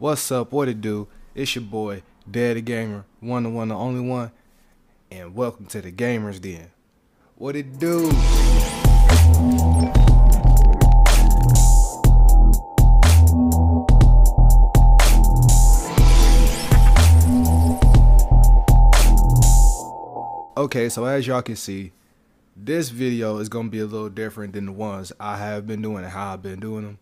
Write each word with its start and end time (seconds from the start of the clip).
What's 0.00 0.32
up? 0.32 0.50
What 0.50 0.66
it 0.70 0.80
do? 0.80 1.08
It's 1.34 1.54
your 1.54 1.64
boy, 1.64 2.02
Daddy 2.28 2.62
Gamer, 2.62 3.04
one 3.20 3.42
the 3.42 3.50
one, 3.50 3.68
the 3.68 3.74
only 3.74 4.00
one, 4.00 4.32
and 5.10 5.34
welcome 5.34 5.66
to 5.66 5.82
the 5.82 5.92
Gamers 5.92 6.40
Den. 6.40 6.70
What 7.36 7.54
it 7.54 7.78
do? 7.78 8.06
Okay, 20.56 20.88
so 20.88 21.04
as 21.04 21.26
y'all 21.26 21.42
can 21.42 21.56
see, 21.56 21.92
this 22.56 22.88
video 22.88 23.36
is 23.36 23.50
gonna 23.50 23.68
be 23.68 23.80
a 23.80 23.84
little 23.84 24.08
different 24.08 24.54
than 24.54 24.64
the 24.64 24.72
ones 24.72 25.12
I 25.20 25.36
have 25.36 25.66
been 25.66 25.82
doing 25.82 26.04
and 26.04 26.12
how 26.14 26.32
I've 26.32 26.42
been 26.42 26.58
doing 26.58 26.84
them. 26.86 26.98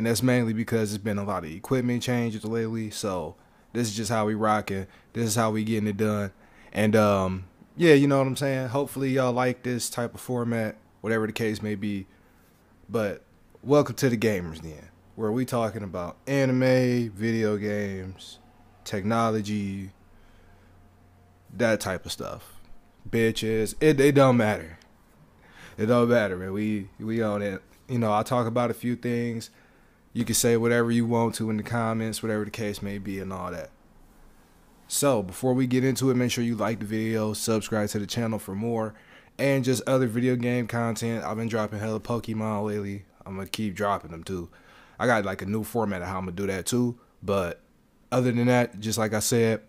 And 0.00 0.06
that's 0.06 0.22
mainly 0.22 0.54
because 0.54 0.94
it's 0.94 1.04
been 1.04 1.18
a 1.18 1.24
lot 1.24 1.44
of 1.44 1.50
equipment 1.50 2.02
changes 2.02 2.42
lately. 2.42 2.88
So 2.88 3.36
this 3.74 3.86
is 3.86 3.94
just 3.94 4.10
how 4.10 4.24
we 4.24 4.32
rocking. 4.32 4.86
This 5.12 5.26
is 5.26 5.34
how 5.34 5.50
we 5.50 5.62
getting 5.62 5.86
it 5.90 5.98
done. 5.98 6.32
And 6.72 6.96
um, 6.96 7.44
yeah, 7.76 7.92
you 7.92 8.08
know 8.08 8.16
what 8.16 8.26
I'm 8.26 8.34
saying. 8.34 8.68
Hopefully 8.68 9.10
y'all 9.10 9.34
like 9.34 9.62
this 9.62 9.90
type 9.90 10.14
of 10.14 10.20
format, 10.22 10.78
whatever 11.02 11.26
the 11.26 11.34
case 11.34 11.60
may 11.60 11.74
be. 11.74 12.06
But 12.88 13.24
welcome 13.62 13.94
to 13.96 14.08
the 14.08 14.16
Gamers 14.16 14.62
Den, 14.62 14.88
where 15.16 15.30
we 15.30 15.44
talking 15.44 15.82
about 15.82 16.16
anime, 16.26 17.10
video 17.10 17.58
games, 17.58 18.38
technology, 18.84 19.90
that 21.58 21.78
type 21.78 22.06
of 22.06 22.12
stuff. 22.12 22.54
Bitches, 23.06 23.74
it 23.82 24.00
it 24.00 24.14
don't 24.14 24.38
matter. 24.38 24.78
It 25.76 25.84
don't 25.84 26.08
matter, 26.08 26.38
man. 26.38 26.54
We 26.54 26.88
we 26.98 27.20
on 27.20 27.42
it. 27.42 27.60
You 27.86 27.98
know, 27.98 28.14
I 28.14 28.22
talk 28.22 28.46
about 28.46 28.70
a 28.70 28.74
few 28.74 28.96
things. 28.96 29.50
You 30.12 30.24
can 30.24 30.34
say 30.34 30.56
whatever 30.56 30.90
you 30.90 31.06
want 31.06 31.36
to 31.36 31.50
in 31.50 31.56
the 31.56 31.62
comments, 31.62 32.22
whatever 32.22 32.44
the 32.44 32.50
case 32.50 32.82
may 32.82 32.98
be, 32.98 33.20
and 33.20 33.32
all 33.32 33.50
that. 33.52 33.70
So, 34.88 35.22
before 35.22 35.54
we 35.54 35.68
get 35.68 35.84
into 35.84 36.10
it, 36.10 36.16
make 36.16 36.32
sure 36.32 36.42
you 36.42 36.56
like 36.56 36.80
the 36.80 36.84
video, 36.84 37.32
subscribe 37.32 37.88
to 37.90 38.00
the 38.00 38.06
channel 38.06 38.40
for 38.40 38.56
more, 38.56 38.94
and 39.38 39.64
just 39.64 39.82
other 39.86 40.08
video 40.08 40.34
game 40.34 40.66
content. 40.66 41.24
I've 41.24 41.36
been 41.36 41.48
dropping 41.48 41.78
hella 41.78 42.00
Pokemon 42.00 42.66
lately. 42.66 43.04
I'm 43.24 43.36
gonna 43.36 43.46
keep 43.46 43.74
dropping 43.74 44.10
them 44.10 44.24
too. 44.24 44.48
I 44.98 45.06
got 45.06 45.24
like 45.24 45.42
a 45.42 45.46
new 45.46 45.62
format 45.62 46.02
of 46.02 46.08
how 46.08 46.18
I'm 46.18 46.24
gonna 46.24 46.36
do 46.36 46.48
that 46.48 46.66
too. 46.66 46.98
But 47.22 47.60
other 48.10 48.32
than 48.32 48.46
that, 48.46 48.80
just 48.80 48.98
like 48.98 49.14
I 49.14 49.20
said, 49.20 49.60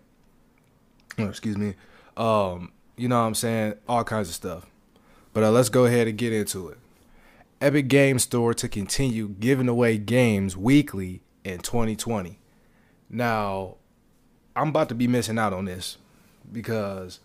excuse 1.18 1.56
me, 1.56 1.74
um, 2.16 2.72
you 2.96 3.08
know 3.08 3.20
what 3.20 3.26
I'm 3.26 3.34
saying, 3.34 3.74
all 3.88 4.04
kinds 4.04 4.28
of 4.28 4.34
stuff. 4.34 4.66
But 5.32 5.44
uh, 5.44 5.50
let's 5.50 5.68
go 5.68 5.84
ahead 5.86 6.08
and 6.08 6.18
get 6.18 6.32
into 6.32 6.68
it. 6.68 6.78
Epic 7.62 7.86
Game 7.86 8.18
Store 8.18 8.52
to 8.54 8.68
continue 8.68 9.28
giving 9.28 9.68
away 9.68 9.96
games 9.96 10.56
weekly 10.56 11.22
in 11.44 11.60
2020. 11.60 12.40
Now, 13.08 13.76
I'm 14.56 14.70
about 14.70 14.88
to 14.88 14.96
be 14.96 15.06
missing 15.06 15.38
out 15.38 15.52
on 15.52 15.66
this 15.66 15.96
because 16.50 17.20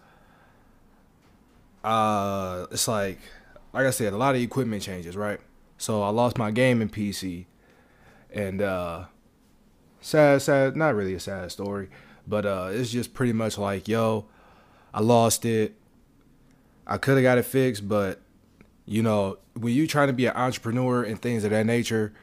uh 1.84 2.68
it's 2.70 2.88
like 2.88 3.18
like 3.74 3.88
I 3.88 3.90
said, 3.90 4.14
a 4.14 4.18
lot 4.18 4.36
of 4.36 4.42
equipment 4.42 4.84
changes, 4.84 5.18
right? 5.18 5.40
So 5.80 6.04
I 6.04 6.10
lost 6.10 6.38
my 6.38 6.52
gaming 6.52 6.90
PC 6.90 7.46
and 8.32 8.62
uh 8.62 9.06
sad 10.02 10.44
sad 10.44 10.76
not 10.76 10.94
really 10.94 11.16
a 11.16 11.20
sad 11.20 11.52
story, 11.52 11.90
but 12.28 12.46
uh 12.46 12.70
it's 12.72 12.92
just 12.92 13.16
pretty 13.16 13.34
much 13.34 13.58
like, 13.58 13.88
yo, 13.88 14.28
I 14.94 15.02
lost 15.02 15.46
it. 15.46 15.74
I 16.86 17.00
could 17.00 17.16
have 17.16 17.24
got 17.24 17.40
it 17.40 17.46
fixed, 17.46 17.90
but 17.90 18.22
you 18.88 19.04
know, 19.04 19.38
when 19.54 19.74
you're 19.74 19.86
trying 19.86 20.08
to 20.08 20.14
be 20.14 20.26
an 20.26 20.36
entrepreneur 20.36 21.04
and 21.04 21.22
things 21.22 21.44
of 21.44 21.52
that 21.52 21.66
nature, 21.66 22.14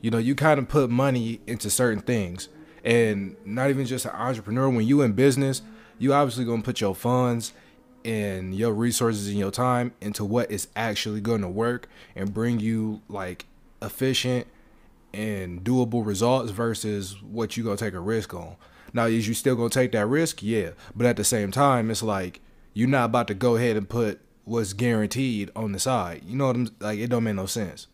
you 0.00 0.10
know, 0.10 0.18
you 0.18 0.34
kind 0.34 0.58
of 0.58 0.68
put 0.68 0.88
money 0.88 1.40
into 1.46 1.68
certain 1.68 2.00
things. 2.00 2.48
And 2.84 3.36
not 3.44 3.70
even 3.70 3.84
just 3.86 4.04
an 4.04 4.12
entrepreneur, 4.12 4.68
when 4.68 4.86
you 4.86 5.02
in 5.02 5.12
business, 5.12 5.62
you 5.98 6.14
obviously 6.14 6.44
gonna 6.44 6.62
put 6.62 6.80
your 6.80 6.94
funds 6.94 7.52
and 8.04 8.54
your 8.54 8.72
resources 8.72 9.28
and 9.28 9.38
your 9.38 9.50
time 9.50 9.92
into 10.00 10.24
what 10.24 10.50
is 10.50 10.68
actually 10.74 11.20
gonna 11.20 11.50
work 11.50 11.88
and 12.16 12.32
bring 12.32 12.60
you 12.60 13.02
like 13.08 13.46
efficient 13.80 14.46
and 15.12 15.62
doable 15.62 16.06
results 16.06 16.50
versus 16.50 17.20
what 17.22 17.56
you 17.56 17.64
gonna 17.64 17.76
take 17.76 17.94
a 17.94 18.00
risk 18.00 18.32
on. 18.32 18.56
Now, 18.92 19.06
is 19.06 19.26
you 19.26 19.34
still 19.34 19.56
gonna 19.56 19.70
take 19.70 19.92
that 19.92 20.06
risk? 20.06 20.42
Yeah. 20.42 20.70
But 20.94 21.06
at 21.06 21.16
the 21.16 21.24
same 21.24 21.50
time, 21.50 21.90
it's 21.90 22.02
like 22.02 22.40
you're 22.74 22.88
not 22.88 23.06
about 23.06 23.28
to 23.28 23.34
go 23.34 23.56
ahead 23.56 23.76
and 23.76 23.88
put 23.88 24.20
what's 24.44 24.72
guaranteed 24.72 25.50
on 25.54 25.72
the 25.72 25.78
side. 25.78 26.22
You 26.26 26.36
know 26.36 26.46
what 26.48 26.56
I'm 26.56 26.70
like? 26.80 26.98
It 26.98 27.08
don't 27.08 27.24
make 27.24 27.34
no 27.34 27.46
sense. 27.46 27.86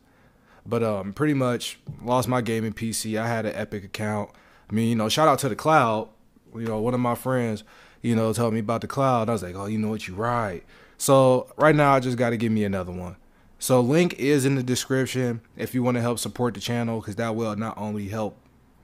But 0.66 0.82
um, 0.82 1.12
pretty 1.12 1.34
much 1.34 1.78
lost 2.02 2.28
my 2.28 2.40
gaming 2.40 2.72
PC. 2.72 3.18
I 3.18 3.26
had 3.26 3.46
an 3.46 3.54
Epic 3.54 3.84
account. 3.84 4.30
I 4.70 4.74
mean, 4.74 4.88
you 4.88 4.96
know, 4.96 5.08
shout 5.08 5.28
out 5.28 5.38
to 5.40 5.48
the 5.48 5.56
cloud. 5.56 6.08
You 6.54 6.66
know, 6.66 6.78
one 6.80 6.94
of 6.94 7.00
my 7.00 7.14
friends, 7.14 7.64
you 8.02 8.14
know, 8.14 8.32
told 8.32 8.54
me 8.54 8.60
about 8.60 8.82
the 8.82 8.86
cloud. 8.86 9.28
I 9.28 9.32
was 9.32 9.42
like, 9.42 9.54
oh, 9.54 9.66
you 9.66 9.78
know 9.78 9.88
what, 9.88 10.06
you 10.06 10.14
right. 10.14 10.62
So 10.98 11.52
right 11.56 11.74
now, 11.74 11.94
I 11.94 12.00
just 12.00 12.18
got 12.18 12.30
to 12.30 12.36
give 12.36 12.52
me 12.52 12.64
another 12.64 12.92
one. 12.92 13.16
So 13.58 13.80
link 13.80 14.14
is 14.14 14.44
in 14.44 14.54
the 14.54 14.62
description 14.62 15.40
if 15.56 15.74
you 15.74 15.82
want 15.82 15.96
to 15.96 16.00
help 16.00 16.18
support 16.18 16.54
the 16.54 16.60
channel, 16.60 17.00
because 17.00 17.16
that 17.16 17.34
will 17.34 17.56
not 17.56 17.76
only 17.78 18.08
help 18.08 18.36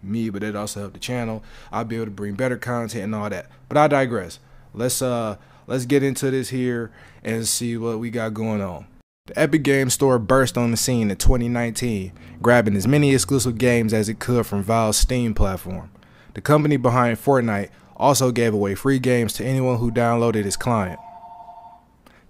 me, 0.03 0.31
but 0.31 0.43
it 0.43 0.57
also 0.57 0.81
help 0.81 0.95
the 0.95 0.99
channel. 0.99 1.43
I'll 1.73 1.85
be 1.85 1.97
able 1.97 2.07
to 2.07 2.11
bring 2.11 2.35
better 2.35 2.57
content 2.57 3.05
and 3.05 3.15
all 3.15 3.31
that. 3.31 3.51
But 3.69 3.79
I 3.79 3.89
digress. 3.89 4.39
Let's 4.73 5.01
uh 5.01 5.37
let's 5.67 5.87
get 5.87 6.03
into 6.03 6.31
this 6.31 6.51
here 6.51 6.91
and 7.23 7.47
see 7.47 7.77
what 7.77 7.99
we 7.99 8.11
got 8.11 8.35
going 8.35 8.61
on. 8.61 8.87
The 9.27 9.39
Epic 9.39 9.63
Games 9.63 9.95
Store 9.95 10.19
burst 10.19 10.59
on 10.59 10.71
the 10.71 10.77
scene 10.77 11.11
in 11.11 11.17
2019, 11.17 12.13
grabbing 12.43 12.77
as 12.77 12.87
many 12.87 13.15
exclusive 13.15 13.57
games 13.57 13.95
as 13.95 14.09
it 14.09 14.19
could 14.19 14.45
from 14.45 14.63
Valve's 14.63 14.99
Steam 14.99 15.33
platform. 15.33 15.91
The 16.35 16.43
company 16.43 16.77
behind 16.77 17.17
Fortnite 17.17 17.71
also 17.97 18.33
gave 18.33 18.53
away 18.53 18.75
free 18.75 18.99
games 18.99 19.33
to 19.35 19.45
anyone 19.45 19.79
who 19.79 19.91
downloaded 19.91 20.45
its 20.45 20.57
client. 20.57 21.01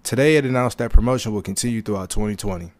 Today, 0.03 0.37
it 0.37 0.45
announced 0.45 0.77
that 0.77 0.93
promotion 0.93 1.33
will 1.33 1.41
continue 1.41 1.81
throughout 1.81 2.11
2020. 2.11 2.71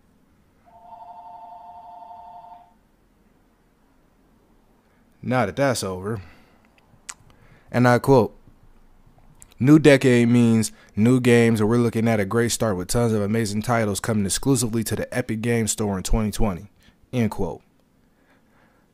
Now 5.21 5.47
that 5.47 5.55
that's 5.55 5.83
over, 5.83 6.21
and 7.71 7.87
I 7.87 7.97
quote, 7.97 8.37
New 9.57 9.79
decade 9.79 10.27
means 10.27 10.73
new 10.97 11.21
games, 11.21 11.61
and 11.61 11.69
we're 11.69 11.77
looking 11.77 12.09
at 12.09 12.19
a 12.19 12.25
great 12.25 12.51
start 12.51 12.75
with 12.75 12.89
tons 12.89 13.13
of 13.13 13.21
amazing 13.21 13.61
titles 13.61 14.01
coming 14.01 14.25
exclusively 14.25 14.83
to 14.83 14.95
the 14.97 15.17
Epic 15.17 15.39
Game 15.39 15.67
Store 15.67 15.95
in 15.95 16.03
2020. 16.03 16.67
End 17.13 17.31
quote. 17.31 17.61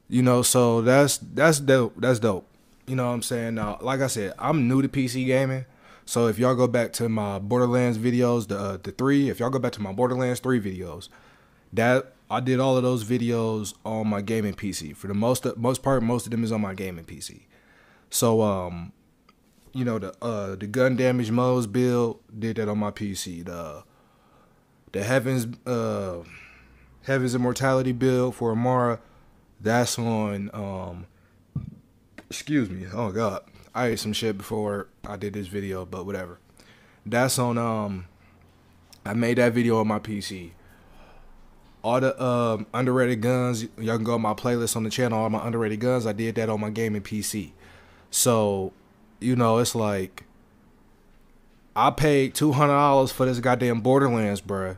You 0.08 0.22
know, 0.22 0.44
so 0.44 0.82
that's 0.82 1.18
that's 1.18 1.60
dope. 1.60 1.96
That's 1.98 2.20
dope. 2.20 2.46
You 2.86 2.96
know 2.96 3.08
what 3.08 3.14
I'm 3.14 3.22
saying? 3.24 3.56
Now, 3.56 3.80
like 3.82 4.02
I 4.02 4.08
said, 4.08 4.34
I'm 4.38 4.68
new 4.68 4.82
to 4.84 4.88
PC 4.88 5.26
gaming. 5.26 5.66
So 6.06 6.28
if 6.28 6.38
y'all 6.38 6.56
go 6.56 6.68
back 6.68 6.94
to 6.94 7.10
my 7.10 7.40
Borderlands 7.40 7.98
videos, 7.98 8.48
the 8.48 8.60
uh, 8.60 8.78
the 8.84 8.92
three, 8.92 9.30
if 9.30 9.40
y'all 9.40 9.50
go 9.50 9.60
back 9.60 9.72
to 9.74 9.82
my 9.82 9.94
Borderlands 9.94 10.42
three 10.42 10.60
videos, 10.60 11.10
that 11.74 12.14
I 12.30 12.40
did 12.40 12.60
all 12.60 12.78
of 12.78 12.84
those 12.84 13.04
videos 13.04 13.74
on 13.84 14.08
my 14.08 14.22
gaming 14.22 14.54
PC. 14.54 14.96
For 14.96 15.08
the 15.08 15.14
most 15.16 15.46
most 15.58 15.82
part, 15.82 16.04
most 16.04 16.28
of 16.28 16.32
them 16.32 16.44
is 16.44 16.52
on 16.52 16.62
my 16.62 16.76
gaming 16.76 17.06
PC. 17.06 17.44
So 18.10 18.42
um, 18.42 18.92
you 19.74 19.86
know 19.86 20.00
the 20.00 20.14
uh 20.24 20.56
the 20.56 20.68
gun 20.68 20.96
damage 20.96 21.32
modes 21.32 21.68
build 21.68 22.20
did 22.38 22.58
that 22.58 22.68
on 22.68 22.78
my 22.78 22.92
PC. 22.92 23.46
The 23.46 23.84
the 24.92 25.04
heavens 25.04 25.48
uh 25.66 26.24
heavens 27.04 27.36
immortality 27.36 27.92
build 27.92 28.36
for 28.36 28.52
Amara, 28.52 29.00
that's 29.60 29.98
on 29.98 30.50
um 30.54 31.06
excuse 32.30 32.70
me. 32.70 32.86
Oh 32.94 33.12
god. 33.12 33.44
I 33.74 33.88
ate 33.88 34.00
some 34.00 34.12
shit 34.12 34.38
before 34.38 34.90
I 35.08 35.16
did 35.16 35.34
this 35.34 35.48
video, 35.48 35.86
but 35.86 36.06
whatever. 36.06 36.40
That's 37.06 37.40
on 37.40 37.58
um 37.58 38.06
I 39.06 39.14
made 39.14 39.38
that 39.38 39.54
video 39.54 39.80
on 39.80 39.88
my 39.88 40.00
PC. 40.00 40.52
All 41.84 42.00
the 42.00 42.24
um, 42.24 42.68
underrated 42.76 43.22
guns, 43.22 43.64
y'all 43.80 43.96
can 43.96 44.04
go 44.04 44.14
on 44.14 44.22
my 44.22 44.36
playlist 44.36 44.76
on 44.76 44.84
the 44.84 44.92
channel. 44.92 45.18
All 45.18 45.30
my 45.32 45.44
underrated 45.44 45.80
guns, 45.80 46.06
I 46.06 46.12
did 46.12 46.36
that 46.36 46.48
on 46.48 46.60
my 46.60 46.70
gaming 46.70 47.02
PC. 47.02 47.54
So 48.12 48.72
you 49.22 49.36
know, 49.36 49.60
it's 49.60 49.76
like 49.76 50.26
I 51.76 51.92
paid 51.92 52.36
two 52.36 52.52
hundred 52.52 52.74
dollars 52.74 53.12
for 53.12 53.26
this 53.26 53.40
goddamn 53.40 53.82
Borderlands, 53.82 54.42
bruh. 54.42 54.78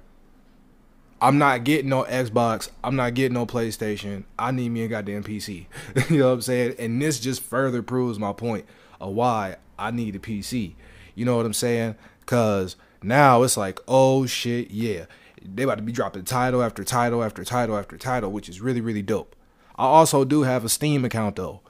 I'm 1.21 1.37
not 1.37 1.63
getting 1.63 1.89
no 1.89 2.03
Xbox. 2.03 2.69
I'm 2.83 2.97
not 2.97 3.13
getting 3.13 3.33
no 3.33 3.45
PlayStation. 3.45 4.25
I 4.37 4.51
need 4.51 4.69
me 4.69 4.83
a 4.83 4.89
goddamn 4.89 5.23
PC. 5.23 5.67
you 6.09 6.17
know 6.19 6.27
what 6.27 6.33
I'm 6.33 6.41
saying? 6.41 6.75
And 6.77 7.01
this 7.01 7.17
just 7.17 7.41
further 7.41 7.81
proves 7.81 8.19
my 8.19 8.33
point 8.33 8.65
of 8.99 9.13
why 9.13 9.55
I 9.79 9.91
need 9.91 10.17
a 10.17 10.19
PC. 10.19 10.73
You 11.15 11.23
know 11.23 11.37
what 11.37 11.45
I'm 11.45 11.53
saying? 11.53 11.95
Cause 12.25 12.75
now 13.01 13.43
it's 13.43 13.55
like, 13.55 13.79
oh 13.87 14.25
shit, 14.25 14.71
yeah. 14.71 15.05
They 15.41 15.63
about 15.63 15.75
to 15.75 15.81
be 15.81 15.93
dropping 15.93 16.25
title 16.25 16.61
after 16.61 16.83
title 16.83 17.23
after 17.23 17.45
title 17.45 17.77
after 17.77 17.97
title, 17.97 18.31
which 18.31 18.49
is 18.49 18.59
really, 18.59 18.81
really 18.81 19.01
dope. 19.01 19.33
I 19.77 19.85
also 19.85 20.25
do 20.25 20.43
have 20.43 20.65
a 20.65 20.69
Steam 20.69 21.05
account 21.05 21.37
though. 21.37 21.61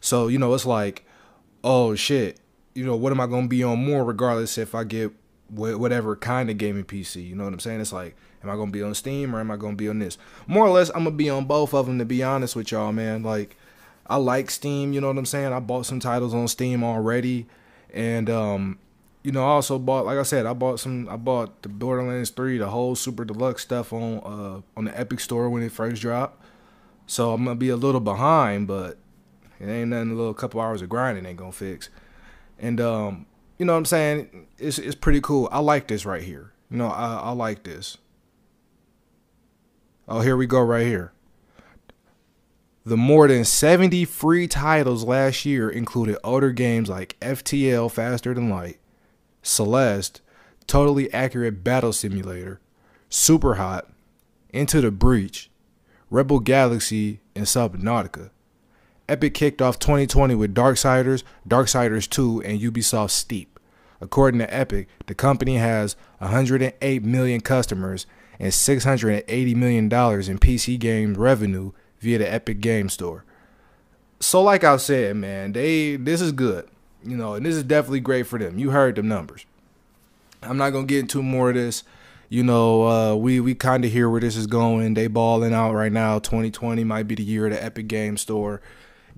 So, 0.00 0.28
you 0.28 0.38
know, 0.38 0.54
it's 0.54 0.66
like 0.66 1.04
oh 1.62 1.94
shit, 1.94 2.38
you 2.74 2.84
know, 2.84 2.96
what 2.96 3.12
am 3.12 3.20
I 3.20 3.26
gonna 3.26 3.48
be 3.48 3.62
on 3.62 3.84
more 3.84 4.04
regardless 4.04 4.58
if 4.58 4.74
I 4.74 4.84
get 4.84 5.12
whatever 5.50 6.16
kind 6.16 6.50
of 6.50 6.58
gaming 6.58 6.84
PC. 6.84 7.26
You 7.28 7.34
know 7.34 7.44
what 7.44 7.52
I'm 7.52 7.60
saying? 7.60 7.80
It's 7.80 7.92
like, 7.92 8.16
am 8.42 8.50
I 8.50 8.56
gonna 8.56 8.70
be 8.70 8.82
on 8.82 8.94
Steam 8.94 9.34
or 9.34 9.40
am 9.40 9.50
I 9.50 9.56
gonna 9.56 9.76
be 9.76 9.88
on 9.88 9.98
this? 9.98 10.18
More 10.46 10.66
or 10.66 10.70
less, 10.70 10.90
I'm 10.90 11.04
gonna 11.04 11.12
be 11.12 11.30
on 11.30 11.44
both 11.46 11.74
of 11.74 11.86
them. 11.86 11.98
To 11.98 12.04
be 12.04 12.22
honest 12.22 12.56
with 12.56 12.70
y'all, 12.70 12.92
man, 12.92 13.22
like, 13.22 13.56
I 14.06 14.16
like 14.16 14.50
Steam, 14.50 14.92
you 14.92 15.00
know 15.00 15.08
what 15.08 15.18
I'm 15.18 15.26
saying? 15.26 15.52
I 15.52 15.60
bought 15.60 15.86
some 15.86 16.00
titles 16.00 16.34
on 16.34 16.48
Steam 16.48 16.84
already. 16.84 17.46
And 17.92 18.30
um, 18.30 18.78
you 19.22 19.32
know, 19.32 19.42
I 19.42 19.48
also 19.48 19.78
bought 19.78 20.06
like 20.06 20.18
I 20.18 20.22
said, 20.22 20.46
I 20.46 20.52
bought 20.52 20.80
some 20.80 21.08
I 21.08 21.16
bought 21.16 21.62
the 21.62 21.68
Borderlands 21.68 22.30
3, 22.30 22.58
the 22.58 22.68
whole 22.68 22.94
super 22.94 23.24
deluxe 23.24 23.62
stuff 23.62 23.92
on 23.92 24.18
uh 24.18 24.60
on 24.76 24.84
the 24.84 24.98
Epic 24.98 25.20
store 25.20 25.50
when 25.50 25.62
it 25.62 25.72
first 25.72 26.00
dropped. 26.00 26.42
So 27.06 27.32
I'm 27.32 27.44
gonna 27.44 27.56
be 27.56 27.70
a 27.70 27.76
little 27.76 28.00
behind, 28.00 28.68
but 28.68 28.98
it 29.60 29.68
ain't 29.68 29.90
nothing 29.90 30.10
a 30.10 30.14
little 30.14 30.34
couple 30.34 30.60
hours 30.60 30.82
of 30.82 30.88
grinding 30.88 31.26
ain't 31.26 31.38
gonna 31.38 31.52
fix. 31.52 31.90
And 32.58 32.80
um, 32.80 33.26
you 33.58 33.66
know 33.66 33.72
what 33.72 33.78
I'm 33.78 33.84
saying? 33.84 34.46
It's 34.58 34.78
it's 34.78 34.94
pretty 34.94 35.20
cool. 35.20 35.48
I 35.52 35.58
like 35.58 35.88
this 35.88 36.06
right 36.06 36.22
here. 36.22 36.52
You 36.70 36.78
know, 36.78 36.88
I, 36.88 37.16
I 37.16 37.30
like 37.32 37.64
this. 37.64 37.98
Oh, 40.08 40.20
here 40.20 40.36
we 40.36 40.46
go 40.46 40.60
right 40.60 40.86
here. 40.86 41.12
The 42.84 42.96
more 42.96 43.28
than 43.28 43.44
70 43.44 44.06
free 44.06 44.48
titles 44.48 45.04
last 45.04 45.44
year 45.44 45.68
included 45.68 46.16
older 46.24 46.50
games 46.50 46.88
like 46.88 47.16
FTL 47.20 47.90
Faster 47.90 48.32
Than 48.32 48.48
Light, 48.48 48.78
Celeste, 49.42 50.22
Totally 50.66 51.12
Accurate 51.12 51.62
Battle 51.62 51.92
Simulator, 51.92 52.60
Super 53.10 53.54
Hot, 53.54 53.88
Into 54.48 54.80
the 54.80 54.90
Breach, 54.90 55.50
Rebel 56.08 56.40
Galaxy, 56.40 57.20
and 57.36 57.44
Subnautica. 57.44 58.30
Epic 59.10 59.34
kicked 59.34 59.60
off 59.60 59.80
2020 59.80 60.36
with 60.36 60.54
Darksiders, 60.54 61.24
Darksiders 61.48 62.08
2, 62.08 62.42
and 62.42 62.60
Ubisoft 62.60 63.10
Steep. 63.10 63.58
According 64.00 64.38
to 64.38 64.54
Epic, 64.54 64.88
the 65.06 65.14
company 65.14 65.56
has 65.56 65.96
108 66.18 67.02
million 67.02 67.40
customers 67.40 68.06
and 68.38 68.52
$680 68.52 69.56
million 69.56 69.84
in 69.84 69.88
PC 69.90 70.78
game 70.78 71.14
revenue 71.14 71.72
via 71.98 72.18
the 72.18 72.32
Epic 72.32 72.60
Game 72.60 72.88
Store. 72.88 73.24
So 74.20 74.42
like 74.42 74.64
I 74.64 74.76
said, 74.76 75.16
man, 75.16 75.52
they 75.52 75.96
this 75.96 76.20
is 76.20 76.32
good. 76.32 76.68
You 77.02 77.16
know, 77.16 77.34
and 77.34 77.44
this 77.44 77.56
is 77.56 77.64
definitely 77.64 78.00
great 78.00 78.26
for 78.26 78.38
them. 78.38 78.58
You 78.58 78.70
heard 78.70 78.96
the 78.96 79.02
numbers. 79.02 79.44
I'm 80.42 80.56
not 80.56 80.70
gonna 80.70 80.86
get 80.86 81.00
into 81.00 81.22
more 81.22 81.50
of 81.50 81.56
this. 81.56 81.82
You 82.28 82.44
know, 82.44 82.86
uh, 82.86 83.14
we 83.16 83.40
we 83.40 83.54
kind 83.54 83.84
of 83.84 83.90
hear 83.90 84.08
where 84.08 84.20
this 84.20 84.36
is 84.36 84.46
going. 84.46 84.94
They 84.94 85.06
balling 85.08 85.52
out 85.54 85.72
right 85.72 85.90
now. 85.90 86.18
2020 86.18 86.84
might 86.84 87.08
be 87.08 87.14
the 87.14 87.22
year 87.22 87.46
of 87.46 87.52
the 87.52 87.62
Epic 87.62 87.88
Game 87.88 88.16
Store. 88.16 88.60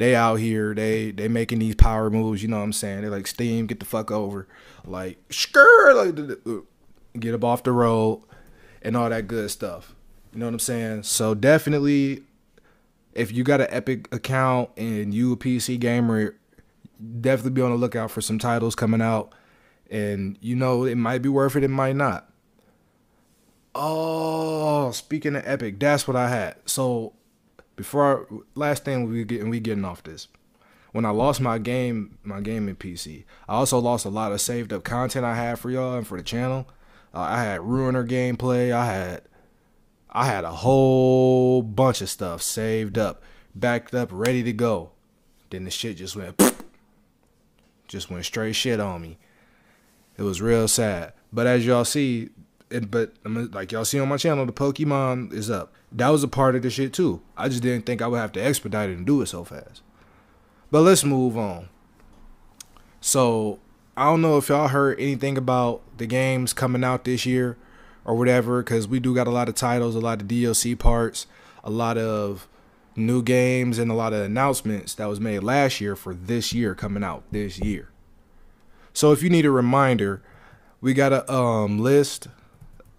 They 0.03 0.17
out 0.17 0.41
here. 0.41 0.75
They 0.75 1.13
they 1.13 1.29
making 1.29 1.61
these 1.61 1.77
power 1.77 2.11
moves. 2.11 2.43
You 2.43 2.49
know 2.49 2.59
what 2.59 2.65
I'm 2.65 2.73
saying? 2.73 3.03
They're 3.03 3.11
like 3.11 3.29
Steam, 3.29 3.69
get 3.69 3.79
the 3.79 3.87
fuck 3.87 4.11
over. 4.11 4.49
Like 4.85 5.17
skur, 5.29 5.95
like 5.95 6.39
uh, 6.45 6.63
get 7.21 7.35
up 7.35 7.45
off 7.45 7.63
the 7.63 7.71
road, 7.71 8.25
and 8.83 8.97
all 8.97 9.09
that 9.09 9.29
good 9.29 9.49
stuff. 9.53 9.95
You 10.33 10.41
know 10.41 10.47
what 10.47 10.55
I'm 10.55 10.59
saying? 10.59 11.05
So 11.05 11.37
definitely 11.37 12.25
if 13.13 13.31
you 13.31 13.45
got 13.45 13.61
an 13.61 13.69
Epic 13.71 14.13
account 14.13 14.71
and 14.77 15.15
you 15.15 15.35
a 15.35 15.37
PC 15.37 15.79
gamer, 15.79 16.35
definitely 17.21 17.53
be 17.53 17.63
on 17.63 17.71
the 17.71 17.77
lookout 17.77 18.11
for 18.11 18.21
some 18.21 18.41
titles 18.41 18.75
coming 18.75 19.01
out. 19.01 19.33
And 19.89 20.37
you 20.41 20.57
know, 20.57 20.83
it 20.83 20.97
might 20.97 21.23
be 21.23 21.29
worth 21.29 21.55
it, 21.55 21.63
it 21.63 21.69
might 21.69 21.95
not. 21.95 22.29
Oh, 23.73 24.91
speaking 24.91 25.37
of 25.37 25.45
Epic, 25.47 25.79
that's 25.79 26.09
what 26.09 26.17
I 26.17 26.29
had. 26.29 26.57
So 26.67 27.13
before 27.83 28.29
I, 28.31 28.37
last 28.55 28.85
thing 28.85 29.11
we 29.11 29.25
getting 29.25 29.51
we 29.51 29.59
getting 29.59 29.85
off 29.85 30.05
this. 30.05 30.29
When 30.93 31.05
I 31.05 31.11
lost 31.11 31.41
my 31.41 31.59
game, 31.59 32.17
my 32.23 32.41
gaming 32.41 32.77
PC, 32.77 33.25
I 33.49 33.55
also 33.55 33.79
lost 33.81 34.05
a 34.05 34.09
lot 34.09 34.31
of 34.31 34.41
saved 34.41 34.73
up 34.73 34.85
content 34.85 35.25
I 35.25 35.35
had 35.35 35.59
for 35.59 35.69
y'all 35.69 35.97
and 35.97 36.07
for 36.07 36.17
the 36.17 36.23
channel. 36.23 36.69
Uh, 37.13 37.21
I 37.21 37.43
had 37.43 37.61
Ruiner 37.61 38.07
gameplay. 38.07 38.71
I 38.73 38.87
had 38.87 39.23
I 40.11 40.27
had 40.27 40.45
a 40.45 40.53
whole 40.53 41.63
bunch 41.63 42.03
of 42.03 42.09
stuff 42.09 42.41
saved 42.41 42.99
up, 42.99 43.21
backed 43.53 43.95
up, 43.95 44.11
ready 44.13 44.45
to 44.45 44.53
go. 44.53 44.93
Then 45.51 45.65
the 45.65 45.71
shit 45.71 45.97
just 45.97 46.15
went, 46.15 46.41
just 47.89 48.11
went 48.11 48.25
straight 48.25 48.55
shit 48.55 48.79
on 48.79 49.03
me. 49.03 49.19
It 50.17 50.23
was 50.23 50.41
real 50.41 50.69
sad. 50.69 51.15
But 51.33 51.49
as 51.49 51.67
y'all 51.67 51.85
see, 51.85 52.29
it, 52.73 52.91
but 52.91 53.15
like 53.25 53.73
y'all 53.73 53.85
see 53.85 54.01
on 54.01 54.09
my 54.09 54.17
channel, 54.17 54.47
the 54.47 54.53
Pokemon 54.53 55.33
is 55.33 55.51
up. 55.51 55.73
That 55.93 56.09
was 56.09 56.23
a 56.23 56.29
part 56.29 56.57
of 56.57 56.63
the 56.63 56.71
shit 56.71 56.93
too. 56.93 57.21
I 57.37 57.49
just 57.49 57.63
didn't 57.63 57.87
think 57.87 58.01
I 58.03 58.07
would 58.07 58.19
have 58.19 58.33
to 58.33 58.41
expedite 58.41 58.91
it 58.91 58.97
and 58.97 59.07
do 59.07 59.21
it 59.21 59.27
so 59.27 59.45
fast. 59.45 59.83
But 60.71 60.81
let's 60.81 61.05
move 61.05 61.37
on. 61.37 61.69
So 63.01 63.61
I 63.97 64.05
don't 64.05 64.23
know 64.23 64.39
if 64.39 64.49
y'all 64.49 64.69
heard 64.69 64.99
anything 64.99 65.37
about 65.37 65.83
the 65.99 66.07
games 66.07 66.53
coming 66.53 66.83
out 66.83 67.05
this 67.05 67.27
year 67.27 67.59
or 68.05 68.17
whatever 68.17 68.63
because 68.63 68.89
we 68.89 69.01
do 69.01 69.15
got 69.15 69.27
a 69.27 69.31
lot 69.31 69.49
of 69.49 69.55
titles, 69.55 69.95
a 69.95 70.01
lot 70.01 70.23
of 70.23 70.29
DLC 70.29 70.79
parts, 70.79 71.27
a 71.63 71.71
lot 71.71 71.99
of 71.99 72.49
new 72.97 73.23
games, 73.23 73.79
and 73.79 73.91
a 73.91 73.95
lot 73.95 74.13
of 74.13 74.21
announcements 74.21 74.95
that 74.95 75.09
was 75.09 75.21
made 75.21 75.41
last 75.41 75.81
year 75.81 75.95
for 75.95 76.15
this 76.15 76.53
year 76.53 76.75
coming 76.75 77.05
out 77.05 77.25
this 77.31 77.59
year. 77.59 77.91
So 78.95 79.13
if 79.13 79.23
you 79.23 79.31
need 79.31 79.47
a 79.47 79.51
reminder, 79.51 80.23
we 80.81 80.95
got 80.95 81.13
a 81.13 81.31
um, 81.33 81.79
list 81.79 82.29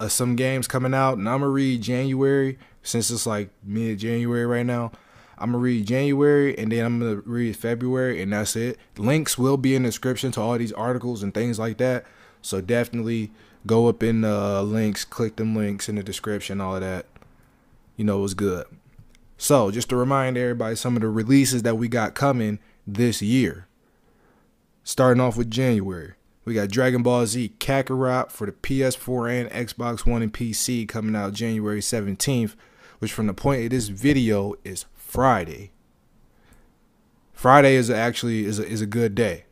of 0.04 0.12
some 0.12 0.36
games 0.36 0.68
coming 0.68 0.94
out, 0.94 1.18
and 1.18 1.28
I'm 1.28 1.40
gonna 1.40 1.50
read 1.50 1.82
January 1.82 2.58
since 2.82 3.10
it's 3.10 3.26
like 3.26 3.50
mid 3.62 3.98
January 3.98 4.46
right 4.46 4.66
now. 4.66 4.92
I'm 5.38 5.50
gonna 5.50 5.58
read 5.58 5.86
January 5.86 6.56
and 6.56 6.70
then 6.70 6.84
I'm 6.84 7.00
gonna 7.00 7.22
read 7.24 7.56
February, 7.56 8.22
and 8.22 8.32
that's 8.32 8.56
it. 8.56 8.78
Links 8.96 9.36
will 9.36 9.56
be 9.56 9.74
in 9.74 9.82
the 9.82 9.88
description 9.88 10.30
to 10.32 10.40
all 10.40 10.56
these 10.58 10.72
articles 10.72 11.22
and 11.22 11.34
things 11.34 11.58
like 11.58 11.78
that. 11.78 12.04
So 12.42 12.60
definitely 12.60 13.32
go 13.66 13.88
up 13.88 14.02
in 14.02 14.20
the 14.20 14.34
uh, 14.34 14.62
links, 14.62 15.04
click 15.04 15.36
them 15.36 15.56
links 15.56 15.88
in 15.88 15.96
the 15.96 16.02
description, 16.02 16.60
all 16.60 16.76
of 16.76 16.82
that. 16.82 17.06
You 17.96 18.04
know, 18.04 18.18
it 18.18 18.22
was 18.22 18.34
good. 18.34 18.66
So, 19.36 19.70
just 19.70 19.88
to 19.88 19.96
remind 19.96 20.36
everybody 20.36 20.76
some 20.76 20.96
of 20.96 21.02
the 21.02 21.08
releases 21.08 21.62
that 21.62 21.76
we 21.76 21.88
got 21.88 22.14
coming 22.14 22.58
this 22.86 23.20
year. 23.20 23.66
Starting 24.84 25.20
off 25.20 25.36
with 25.36 25.50
January, 25.50 26.12
we 26.44 26.54
got 26.54 26.70
Dragon 26.70 27.02
Ball 27.02 27.26
Z 27.26 27.54
Kakarot 27.58 28.30
for 28.30 28.46
the 28.46 28.52
PS4 28.52 29.40
and 29.40 29.68
Xbox 29.68 30.06
One 30.06 30.22
and 30.22 30.32
PC 30.32 30.86
coming 30.86 31.16
out 31.16 31.32
January 31.32 31.80
17th, 31.80 32.54
which 32.98 33.12
from 33.12 33.26
the 33.26 33.34
point 33.34 33.64
of 33.64 33.70
this 33.70 33.88
video 33.88 34.54
is 34.64 34.84
Friday. 34.94 35.72
Friday 37.32 37.74
is 37.74 37.90
actually 37.90 38.44
is 38.44 38.58
a, 38.58 38.66
is 38.66 38.80
a 38.80 38.86
good 38.86 39.14
day 39.14 39.44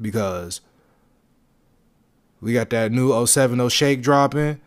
because 0.00 0.60
we 2.40 2.52
got 2.52 2.70
that 2.70 2.92
new 2.92 3.26
070 3.26 3.68
Shake 3.68 4.02
dropping. 4.02 4.60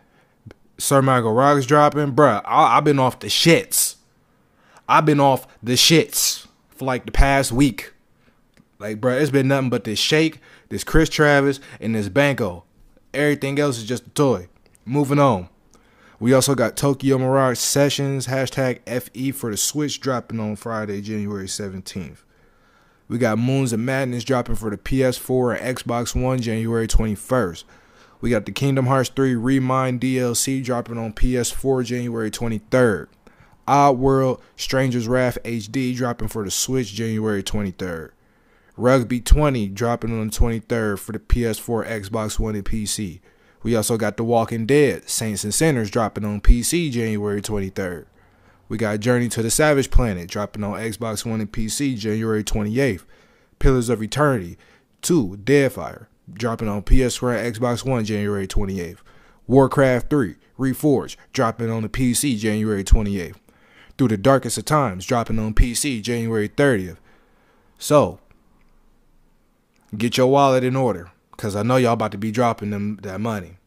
Sir 0.77 1.01
Michael 1.01 1.33
Rocks 1.33 1.65
dropping. 1.65 2.13
Bruh, 2.13 2.41
I, 2.45 2.77
I've 2.77 2.83
been 2.83 2.99
off 2.99 3.19
the 3.19 3.27
shits. 3.27 3.95
I've 4.87 5.05
been 5.05 5.19
off 5.19 5.47
the 5.61 5.73
shits 5.73 6.47
for 6.69 6.85
like 6.85 7.05
the 7.05 7.11
past 7.11 7.51
week. 7.51 7.93
Like, 8.79 8.99
bruh, 8.99 9.21
it's 9.21 9.31
been 9.31 9.47
nothing 9.47 9.69
but 9.69 9.85
this 9.85 9.99
Shake, 9.99 10.41
this 10.73 10.83
Chris 10.83 11.07
Travis, 11.07 11.59
and 11.79 11.95
this 11.95 12.09
Banco. 12.09 12.65
Everything 13.13 13.59
else 13.59 13.77
is 13.77 13.85
just 13.85 14.07
a 14.07 14.09
toy. 14.09 14.47
Moving 14.85 15.19
on. 15.19 15.49
We 16.19 16.33
also 16.33 16.55
got 16.55 16.75
Tokyo 16.75 17.17
Mirage 17.17 17.59
Sessions, 17.59 18.27
hashtag 18.27 18.79
FE 18.87 19.31
for 19.31 19.51
the 19.51 19.57
Switch 19.57 19.99
dropping 19.99 20.39
on 20.39 20.55
Friday, 20.55 21.01
January 21.01 21.47
17th. 21.47 22.23
We 23.07 23.17
got 23.17 23.37
Moons 23.37 23.73
of 23.73 23.79
Madness 23.81 24.23
dropping 24.23 24.55
for 24.55 24.69
the 24.69 24.77
PS4 24.77 25.59
and 25.59 25.77
Xbox 25.77 26.19
One 26.19 26.41
January 26.41 26.87
21st. 26.87 27.65
We 28.21 28.29
got 28.29 28.45
the 28.45 28.51
Kingdom 28.51 28.87
Hearts 28.87 29.09
3 29.09 29.35
Re 29.35 29.59
Mind 29.59 30.01
DLC 30.01 30.63
dropping 30.63 30.97
on 30.97 31.13
PS4 31.13 31.85
January 31.85 32.31
23rd. 32.31 33.07
Oddworld 33.67 34.41
Stranger's 34.55 35.07
Wrath 35.07 35.37
HD 35.43 35.95
dropping 35.95 36.29
for 36.29 36.43
the 36.43 36.51
Switch 36.51 36.93
January 36.93 37.43
23rd. 37.43 38.11
Rugby 38.75 39.21
20 39.21 39.67
dropping 39.69 40.19
on 40.19 40.27
the 40.27 40.33
23rd 40.33 40.97
for 40.97 41.11
the 41.11 41.19
PS4, 41.19 41.87
Xbox 41.87 42.39
One, 42.39 42.55
and 42.55 42.65
PC. 42.65 43.19
We 43.61 43.75
also 43.75 43.97
got 43.97 44.17
The 44.17 44.23
Walking 44.23 44.65
Dead 44.65 45.07
Saints 45.07 45.43
and 45.43 45.53
Sinners 45.53 45.91
dropping 45.91 46.25
on 46.25 46.41
PC 46.41 46.91
January 46.91 47.41
23rd. 47.41 48.05
We 48.67 48.77
got 48.77 48.99
Journey 48.99 49.29
to 49.29 49.43
the 49.43 49.51
Savage 49.51 49.91
Planet 49.91 50.27
dropping 50.27 50.63
on 50.63 50.79
Xbox 50.79 51.25
One 51.25 51.39
and 51.39 51.51
PC 51.51 51.97
January 51.97 52.43
28th. 52.43 53.03
Pillars 53.59 53.89
of 53.89 54.01
Eternity 54.01 54.57
2 55.03 55.39
Deadfire 55.43 56.07
dropping 56.33 56.67
on 56.67 56.81
PS4 56.81 57.37
and 57.37 57.55
Xbox 57.55 57.85
One 57.85 58.03
January 58.03 58.47
28th. 58.47 58.99
Warcraft 59.45 60.09
3 60.09 60.35
Reforged 60.57 61.15
dropping 61.31 61.69
on 61.69 61.83
the 61.83 61.89
PC 61.89 62.37
January 62.39 62.83
28th. 62.83 63.35
Through 63.97 64.07
the 64.07 64.17
Darkest 64.17 64.57
of 64.57 64.65
Times 64.65 65.05
dropping 65.05 65.37
on 65.37 65.53
PC 65.53 66.01
January 66.01 66.49
30th. 66.49 66.97
So, 67.77 68.19
get 69.97 70.17
your 70.17 70.27
wallet 70.27 70.63
in 70.63 70.75
order 70.75 71.11
because 71.31 71.55
I 71.55 71.63
know 71.63 71.77
y'all 71.77 71.93
about 71.93 72.11
to 72.11 72.17
be 72.17 72.31
dropping 72.31 72.69
them 72.69 72.99
that 73.03 73.19
money. 73.19 73.57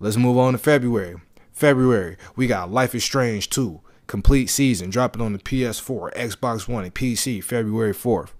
Let's 0.00 0.16
move 0.16 0.38
on 0.38 0.52
to 0.52 0.58
February. 0.58 1.16
February, 1.52 2.16
we 2.36 2.46
got 2.46 2.70
Life 2.70 2.94
is 2.94 3.02
Strange 3.02 3.50
2, 3.50 3.80
complete 4.06 4.46
season, 4.46 4.90
dropping 4.90 5.22
on 5.22 5.32
the 5.32 5.40
PS4, 5.40 6.14
Xbox 6.14 6.68
One, 6.68 6.84
and 6.84 6.94
PC 6.94 7.42
February 7.42 7.92
4th. 7.92 8.30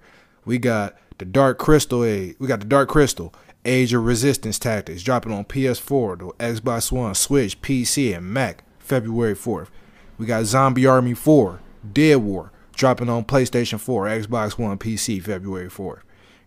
We 0.45 0.59
got 0.59 0.97
the 1.19 1.25
Dark 1.25 1.59
Crystal 1.59 2.05
Age. 2.05 2.37
We 2.39 2.47
got 2.47 2.61
the 2.61 2.67
Dark 2.67 2.89
Crystal 2.89 3.35
Age 3.65 3.93
of 3.93 4.05
Resistance 4.05 4.59
Tactics, 4.59 5.03
dropping 5.03 5.33
on 5.33 5.45
PS4, 5.45 6.19
the 6.19 6.27
Xbox 6.45 6.93
One, 6.93 7.15
Switch, 7.17 7.61
PC, 7.61 8.17
and 8.17 8.33
Mac 8.33 8.63
February 8.79 9.35
4th. 9.35 9.69
We 10.17 10.27
got 10.27 10.45
Zombie 10.45 10.87
Army 10.87 11.15
4, 11.15 11.61
Dead 11.93 12.17
War, 12.17 12.53
dropping 12.75 13.09
on 13.09 13.25
PlayStation 13.25 13.81
4, 13.81 14.07
Xbox 14.07 14.59
One, 14.59 14.79
PC 14.79 15.21
February 15.23 15.69
4th. 15.69 16.03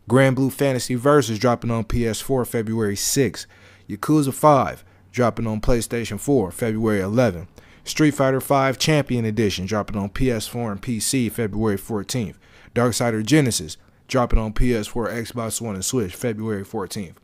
Granblue 0.10 0.52
Fantasy 0.52 0.96
Versus 0.96 1.40
dropping 1.40 1.72
on 1.72 1.84
PS4 1.86 2.46
February 2.48 2.96
6th. 2.96 3.46
Yakuza 3.90 4.34
5 4.34 4.84
dropping 5.12 5.48
on 5.48 5.62
PlayStation 5.62 6.20
4 6.20 6.52
February 6.52 7.02
11th. 7.02 7.48
Street 7.84 8.12
Fighter 8.12 8.40
V 8.40 8.78
Champion 8.78 9.26
Edition 9.26 9.66
dropping 9.66 9.98
on 9.98 10.10
PS4 10.10 10.72
and 10.72 10.82
PC 10.82 11.32
February 11.32 11.78
14th. 11.78 12.36
Darksider 12.76 13.26
Genesis 13.26 13.78
dropping 14.08 14.40
on 14.40 14.54
PS4, 14.54 15.12
Xbox 15.24 15.62
One, 15.62 15.76
and 15.76 15.86
Switch 15.86 16.16
February 16.16 16.64
14th. 16.64 17.16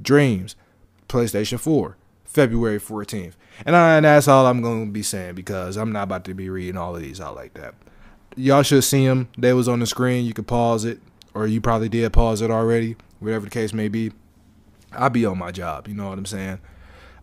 Dreams 0.00 0.56
PlayStation 1.08 1.58
4 1.58 1.96
February 2.24 2.80
14th. 2.80 3.34
And, 3.66 3.76
I, 3.76 3.96
and 3.96 4.04
that's 4.04 4.28
all 4.28 4.46
I'm 4.46 4.62
going 4.62 4.86
to 4.86 4.92
be 4.92 5.02
saying 5.02 5.34
because 5.34 5.76
I'm 5.76 5.92
not 5.92 6.04
about 6.04 6.24
to 6.24 6.34
be 6.34 6.48
reading 6.48 6.78
all 6.78 6.96
of 6.96 7.02
these 7.02 7.20
out 7.20 7.36
like 7.36 7.54
that. 7.54 7.74
Y'all 8.34 8.62
should 8.62 8.84
see 8.84 9.06
them. 9.06 9.28
They 9.36 9.52
was 9.52 9.68
on 9.68 9.80
the 9.80 9.86
screen. 9.86 10.24
You 10.24 10.32
could 10.32 10.46
pause 10.46 10.86
it, 10.86 11.00
or 11.34 11.46
you 11.46 11.60
probably 11.60 11.88
did 11.88 12.12
pause 12.12 12.40
it 12.42 12.50
already, 12.50 12.96
whatever 13.20 13.44
the 13.44 13.50
case 13.50 13.72
may 13.72 13.88
be. 13.88 14.12
I'll 14.92 15.10
be 15.10 15.24
on 15.24 15.38
my 15.38 15.50
job. 15.50 15.88
You 15.88 15.94
know 15.94 16.08
what 16.08 16.18
I'm 16.18 16.26
saying? 16.26 16.58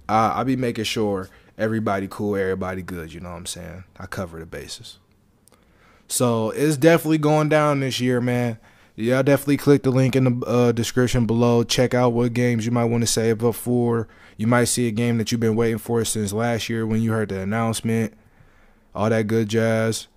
I, 0.07 0.29
I'll 0.29 0.45
be 0.45 0.55
making 0.55 0.85
sure 0.85 1.29
everybody 1.57 2.07
cool, 2.09 2.35
everybody 2.35 2.81
good. 2.81 3.13
You 3.13 3.19
know 3.19 3.29
what 3.29 3.37
I'm 3.37 3.45
saying? 3.45 3.83
I 3.99 4.07
cover 4.07 4.39
the 4.39 4.45
bases. 4.45 4.97
So 6.07 6.49
it's 6.51 6.77
definitely 6.77 7.19
going 7.19 7.49
down 7.49 7.81
this 7.81 7.99
year, 7.99 8.19
man. 8.19 8.57
Yeah, 8.95 9.21
definitely 9.21 9.57
click 9.57 9.83
the 9.83 9.91
link 9.91 10.15
in 10.15 10.23
the 10.25 10.45
uh, 10.45 10.71
description 10.73 11.25
below. 11.25 11.63
Check 11.63 11.93
out 11.93 12.11
what 12.11 12.33
games 12.33 12.65
you 12.65 12.71
might 12.71 12.85
want 12.85 13.01
to 13.03 13.07
save 13.07 13.45
up 13.45 13.55
for. 13.55 14.07
You 14.35 14.47
might 14.47 14.65
see 14.65 14.87
a 14.87 14.91
game 14.91 15.17
that 15.19 15.31
you've 15.31 15.39
been 15.39 15.55
waiting 15.55 15.77
for 15.77 16.03
since 16.03 16.33
last 16.33 16.67
year 16.67 16.85
when 16.85 17.01
you 17.01 17.11
heard 17.11 17.29
the 17.29 17.39
announcement. 17.39 18.13
All 18.93 19.09
that 19.09 19.27
good 19.27 19.47
jazz. 19.47 20.07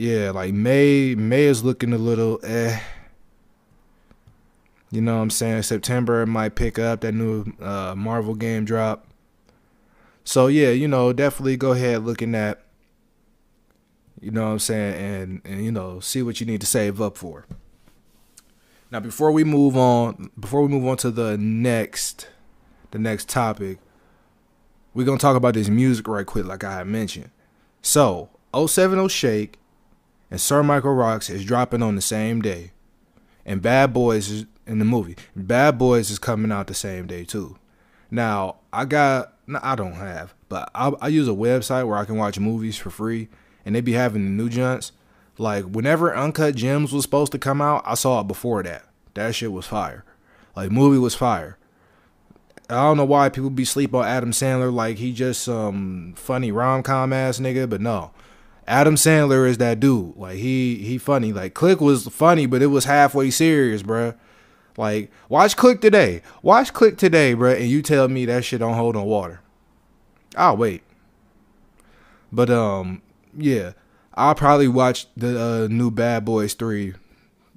Yeah, 0.00 0.30
like 0.30 0.54
May 0.54 1.14
May 1.14 1.42
is 1.42 1.62
looking 1.62 1.92
a 1.92 1.98
little 1.98 2.40
eh. 2.42 2.80
You 4.90 5.02
know 5.02 5.16
what 5.16 5.24
I'm 5.24 5.28
saying? 5.28 5.64
September 5.64 6.24
might 6.24 6.54
pick 6.54 6.78
up 6.78 7.02
that 7.02 7.12
new 7.12 7.44
uh, 7.60 7.94
Marvel 7.94 8.34
game 8.34 8.64
drop. 8.64 9.06
So 10.24 10.46
yeah, 10.46 10.70
you 10.70 10.88
know, 10.88 11.12
definitely 11.12 11.58
go 11.58 11.72
ahead 11.72 12.02
looking 12.02 12.34
at 12.34 12.62
you 14.22 14.30
know 14.30 14.46
what 14.46 14.52
I'm 14.52 14.58
saying 14.58 14.94
and 14.94 15.40
and 15.44 15.62
you 15.66 15.70
know, 15.70 16.00
see 16.00 16.22
what 16.22 16.40
you 16.40 16.46
need 16.46 16.62
to 16.62 16.66
save 16.66 16.98
up 17.02 17.18
for. 17.18 17.44
Now 18.90 19.00
before 19.00 19.32
we 19.32 19.44
move 19.44 19.76
on, 19.76 20.30
before 20.40 20.62
we 20.62 20.68
move 20.68 20.86
on 20.86 20.96
to 20.96 21.10
the 21.10 21.36
next 21.36 22.26
the 22.90 22.98
next 22.98 23.28
topic, 23.28 23.76
we're 24.94 25.04
gonna 25.04 25.18
talk 25.18 25.36
about 25.36 25.52
this 25.52 25.68
music 25.68 26.08
right 26.08 26.24
quick, 26.24 26.46
like 26.46 26.64
I 26.64 26.78
had 26.78 26.86
mentioned. 26.86 27.32
So, 27.82 28.30
070 28.54 29.06
Shake 29.08 29.59
and 30.30 30.40
Sir 30.40 30.62
Michael 30.62 30.94
Rocks 30.94 31.28
is 31.28 31.44
dropping 31.44 31.82
on 31.82 31.96
the 31.96 32.02
same 32.02 32.40
day. 32.40 32.72
And 33.44 33.62
Bad 33.62 33.92
Boys 33.92 34.30
is 34.30 34.46
in 34.66 34.78
the 34.78 34.84
movie. 34.84 35.16
Bad 35.34 35.78
Boys 35.78 36.10
is 36.10 36.18
coming 36.18 36.52
out 36.52 36.66
the 36.66 36.74
same 36.74 37.06
day 37.06 37.24
too. 37.24 37.56
Now, 38.10 38.56
I 38.72 38.84
got 38.84 39.34
no, 39.46 39.58
I 39.62 39.74
don't 39.74 39.94
have, 39.94 40.34
but 40.48 40.70
I, 40.74 40.92
I 41.00 41.08
use 41.08 41.26
a 41.26 41.32
website 41.32 41.86
where 41.86 41.98
I 41.98 42.04
can 42.04 42.16
watch 42.16 42.38
movies 42.38 42.76
for 42.76 42.90
free 42.90 43.28
and 43.64 43.74
they 43.74 43.80
be 43.80 43.92
having 43.92 44.24
the 44.24 44.42
new 44.42 44.48
junts. 44.48 44.92
Like 45.38 45.64
whenever 45.64 46.14
Uncut 46.14 46.54
Gems 46.54 46.92
was 46.92 47.02
supposed 47.02 47.32
to 47.32 47.38
come 47.38 47.60
out, 47.60 47.82
I 47.84 47.94
saw 47.94 48.20
it 48.20 48.28
before 48.28 48.62
that. 48.62 48.84
That 49.14 49.34
shit 49.34 49.52
was 49.52 49.66
fire. 49.66 50.04
Like 50.54 50.70
movie 50.70 50.98
was 50.98 51.14
fire. 51.14 51.56
I 52.68 52.74
don't 52.74 52.96
know 52.96 53.04
why 53.04 53.28
people 53.30 53.50
be 53.50 53.64
sleep 53.64 53.94
on 53.94 54.04
Adam 54.04 54.30
Sandler 54.30 54.72
like 54.72 54.98
he 54.98 55.12
just 55.12 55.42
some 55.42 56.14
funny 56.16 56.52
rom 56.52 56.84
com 56.84 57.12
ass 57.12 57.40
nigga, 57.40 57.68
but 57.68 57.80
no. 57.80 58.12
Adam 58.66 58.94
Sandler 58.94 59.48
is 59.48 59.58
that 59.58 59.80
dude. 59.80 60.16
Like 60.16 60.36
he 60.36 60.76
he 60.76 60.98
funny. 60.98 61.32
Like 61.32 61.54
Click 61.54 61.80
was 61.80 62.06
funny, 62.08 62.46
but 62.46 62.62
it 62.62 62.66
was 62.66 62.84
halfway 62.84 63.30
serious, 63.30 63.82
bruh. 63.82 64.16
Like 64.76 65.10
watch 65.28 65.56
Click 65.56 65.80
today. 65.80 66.22
Watch 66.42 66.72
Click 66.72 66.96
today, 66.96 67.34
bruh, 67.34 67.56
and 67.56 67.68
you 67.68 67.82
tell 67.82 68.08
me 68.08 68.24
that 68.26 68.44
shit 68.44 68.60
don't 68.60 68.74
hold 68.74 68.96
on 68.96 69.06
water. 69.06 69.40
I'll 70.36 70.56
wait. 70.56 70.82
But 72.32 72.50
um, 72.50 73.02
yeah, 73.36 73.72
I'll 74.14 74.34
probably 74.34 74.68
watch 74.68 75.06
the 75.16 75.40
uh, 75.40 75.68
new 75.68 75.90
Bad 75.90 76.24
Boys 76.24 76.54
Three. 76.54 76.94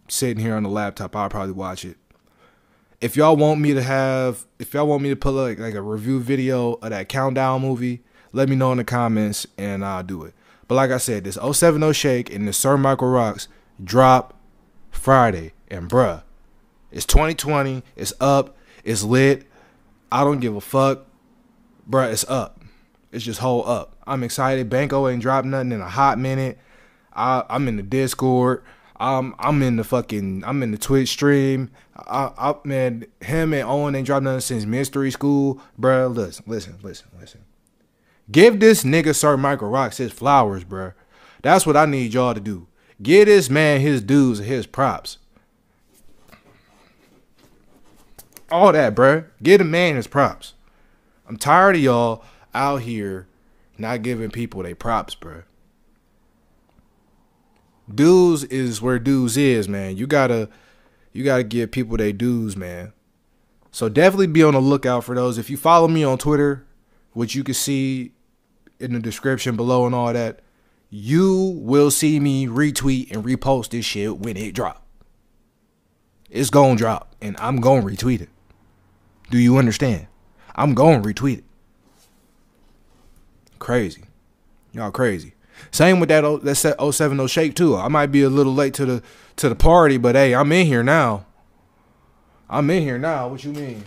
Sitting 0.10 0.44
here 0.44 0.56
on 0.56 0.64
the 0.64 0.70
laptop, 0.70 1.16
I'll 1.16 1.30
probably 1.30 1.54
watch 1.54 1.86
it 1.86 1.96
if 3.04 3.18
y'all 3.18 3.36
want 3.36 3.60
me 3.60 3.74
to 3.74 3.84
have 3.84 4.46
if 4.60 4.74
y'all 4.74 4.88
want 4.88 5.04
me 5.04 5.10
to 5.10 5.16
put 5.18 5.32
like, 5.32 5.60
like 5.60 5.74
a 5.74 5.82
review 5.82 6.22
video 6.22 6.76
of 6.76 6.90
that 6.90 7.10
countdown 7.10 7.62
movie 7.62 8.02
let 8.32 8.48
me 8.48 8.56
know 8.56 8.72
in 8.72 8.78
the 8.78 8.84
comments 8.86 9.46
and 9.58 9.84
i'll 9.84 10.04
do 10.04 10.24
it 10.24 10.34
but 10.68 10.76
like 10.76 10.92
i 10.92 10.98
said 10.98 11.24
this 11.24 11.38
070 11.38 11.94
shake 11.94 12.34
and 12.34 12.48
the 12.48 12.54
sir 12.54 12.78
michael 12.78 13.10
rocks 13.10 13.48
drop 13.84 14.40
friday. 14.92 15.54
And 15.70 15.90
bruh 15.90 16.24
it's 16.92 17.06
2020 17.06 17.84
it's 17.96 18.14
up 18.20 18.56
it's 18.84 19.04
lit. 19.04 19.48
I 20.12 20.24
don't 20.24 20.40
give 20.40 20.56
a 20.56 20.62
fuck. 20.62 21.06
Bruh 21.90 22.12
it's 22.12 22.28
up. 22.30 22.62
It's 23.12 23.24
just 23.24 23.40
whole 23.40 23.68
up. 23.68 23.96
I'm 24.06 24.24
excited. 24.24 24.70
Banco 24.70 25.08
ain't 25.08 25.22
dropped 25.22 25.48
nothing 25.48 25.72
in 25.72 25.82
a 25.82 25.90
hot 25.90 26.20
minute. 26.20 26.58
I, 27.16 27.44
i'm 27.50 27.68
in 27.68 27.78
the 27.78 27.84
discord. 27.84 28.64
I'm 28.98 29.36
I'm 29.40 29.62
in 29.62 29.76
the 29.76 29.84
fucking 29.84 30.44
I'm 30.46 30.64
in 30.64 30.72
the 30.72 30.78
Twitch 30.78 31.10
stream. 31.10 31.72
I, 31.96 32.32
I 32.38 32.56
man, 32.64 33.06
him 33.22 33.54
and 33.54 33.64
Owen 33.64 33.96
ain't 33.96 34.06
dropped 34.06 34.24
nothing 34.24 34.40
since 34.42 34.66
mystery 34.66 35.12
school, 35.12 35.62
bruh. 35.80 36.14
Listen, 36.14 36.44
listen, 36.48 36.78
listen, 36.82 37.08
listen. 37.20 37.42
Give 38.32 38.60
this 38.60 38.84
nigga 38.84 39.16
Sir 39.16 39.38
Michael 39.38 39.70
Rocks 39.70 39.98
his 39.98 40.12
flowers, 40.12 40.64
bro. 40.64 40.94
That's 41.42 41.66
what 41.66 41.78
I 41.78 41.86
need 41.86 42.14
y'all 42.14 42.34
to 42.34 42.40
do. 42.40 42.68
Give 43.02 43.26
this 43.26 43.50
man 43.50 43.82
his 43.82 44.02
dues 44.02 44.40
and 44.40 44.48
his 44.48 44.66
props. 44.66 45.18
All 48.52 48.72
that, 48.72 48.96
bro. 48.96 49.26
Give 49.42 49.60
the 49.60 49.66
man 49.66 49.96
his 49.96 50.08
props. 50.08 50.54
I'm 51.28 51.38
tired 51.38 51.76
of 51.76 51.82
y'all 51.82 52.24
out 52.54 52.82
here 52.82 53.28
not 53.78 54.04
giving 54.04 54.30
people 54.30 54.64
their 54.64 54.76
props, 54.76 55.16
bro 55.16 55.44
dues 57.94 58.44
is 58.46 58.82
where 58.82 59.00
dues 59.00 59.38
is, 59.38 59.68
man. 59.68 59.98
You 59.98 60.08
gotta 60.08 60.50
you 61.12 61.24
gotta 61.24 61.44
give 61.44 61.72
people 61.72 61.98
their 61.98 62.14
dues, 62.14 62.56
man. 62.56 62.94
So 63.72 63.90
definitely 63.90 64.28
be 64.28 64.44
on 64.44 64.54
the 64.54 64.62
lookout 64.62 65.04
for 65.04 65.16
those. 65.16 65.38
If 65.38 65.50
you 65.50 65.58
follow 65.58 65.88
me 65.88 66.04
on 66.04 66.18
Twitter, 66.18 66.66
which 67.14 67.36
you 67.36 67.44
can 67.44 67.54
see 67.54 68.13
in 68.84 68.94
the 68.94 69.00
description 69.00 69.56
below 69.56 69.86
and 69.86 69.96
all 69.96 70.14
that, 70.14 70.42
you 70.90 71.58
will 71.58 71.90
see 71.90 72.20
me 72.20 72.46
retweet 72.46 73.12
and 73.12 73.24
repost 73.24 73.70
this 73.70 73.86
shit 73.86 74.18
when 74.18 74.38
it 74.38 74.54
drop. 74.54 74.86
It's 76.30 76.50
gonna 76.50 76.76
drop, 76.76 77.16
and 77.22 77.36
I'm 77.40 77.62
gonna 77.62 77.84
retweet 77.84 78.22
it. 78.22 78.30
Do 79.32 79.38
you 79.38 79.58
understand? 79.58 80.08
I'm 80.56 80.74
gonna 80.74 81.02
retweet 81.02 81.40
it. 81.40 81.44
Crazy. 83.60 84.04
Y'all 84.74 84.92
crazy. 84.92 85.34
Same 85.72 86.00
with 86.00 86.10
that 86.10 86.26
oh, 86.26 86.38
that 86.40 86.56
070 86.56 87.28
shake 87.28 87.56
too. 87.56 87.76
I 87.78 87.88
might 87.88 88.08
be 88.08 88.24
a 88.24 88.30
little 88.30 88.54
late 88.54 88.74
to 88.76 88.86
the 88.86 89.04
to 89.38 89.50
the 89.50 89.56
party, 89.56 89.98
but 89.98 90.16
hey, 90.16 90.36
I'm 90.36 90.52
in 90.52 90.68
here 90.68 90.84
now. 90.84 91.26
I'm 92.50 92.70
in 92.70 92.84
here 92.84 92.98
now. 92.98 93.28
What 93.30 93.44
you 93.44 93.52
mean? 93.52 93.84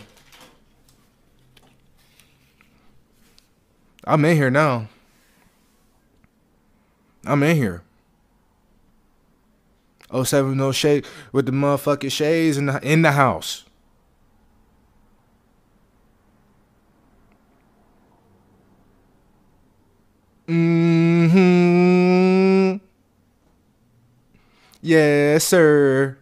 I'm 4.07 4.23
in 4.23 4.37
here 4.37 4.49
now. 4.49 4.87
I'm 7.25 7.43
in 7.43 7.57
here. 7.57 7.83
070 10.23 10.71
shake 10.71 11.05
with 11.33 11.45
the 11.45 11.51
motherfucking 11.51 12.09
shades 12.09 12.57
in 12.57 12.67
the 12.67 12.79
in 12.81 13.01
the 13.01 13.11
house. 13.11 13.65
Mm-hmm. 20.47 21.97
Yes, 24.81 25.43
sir. 25.43 26.17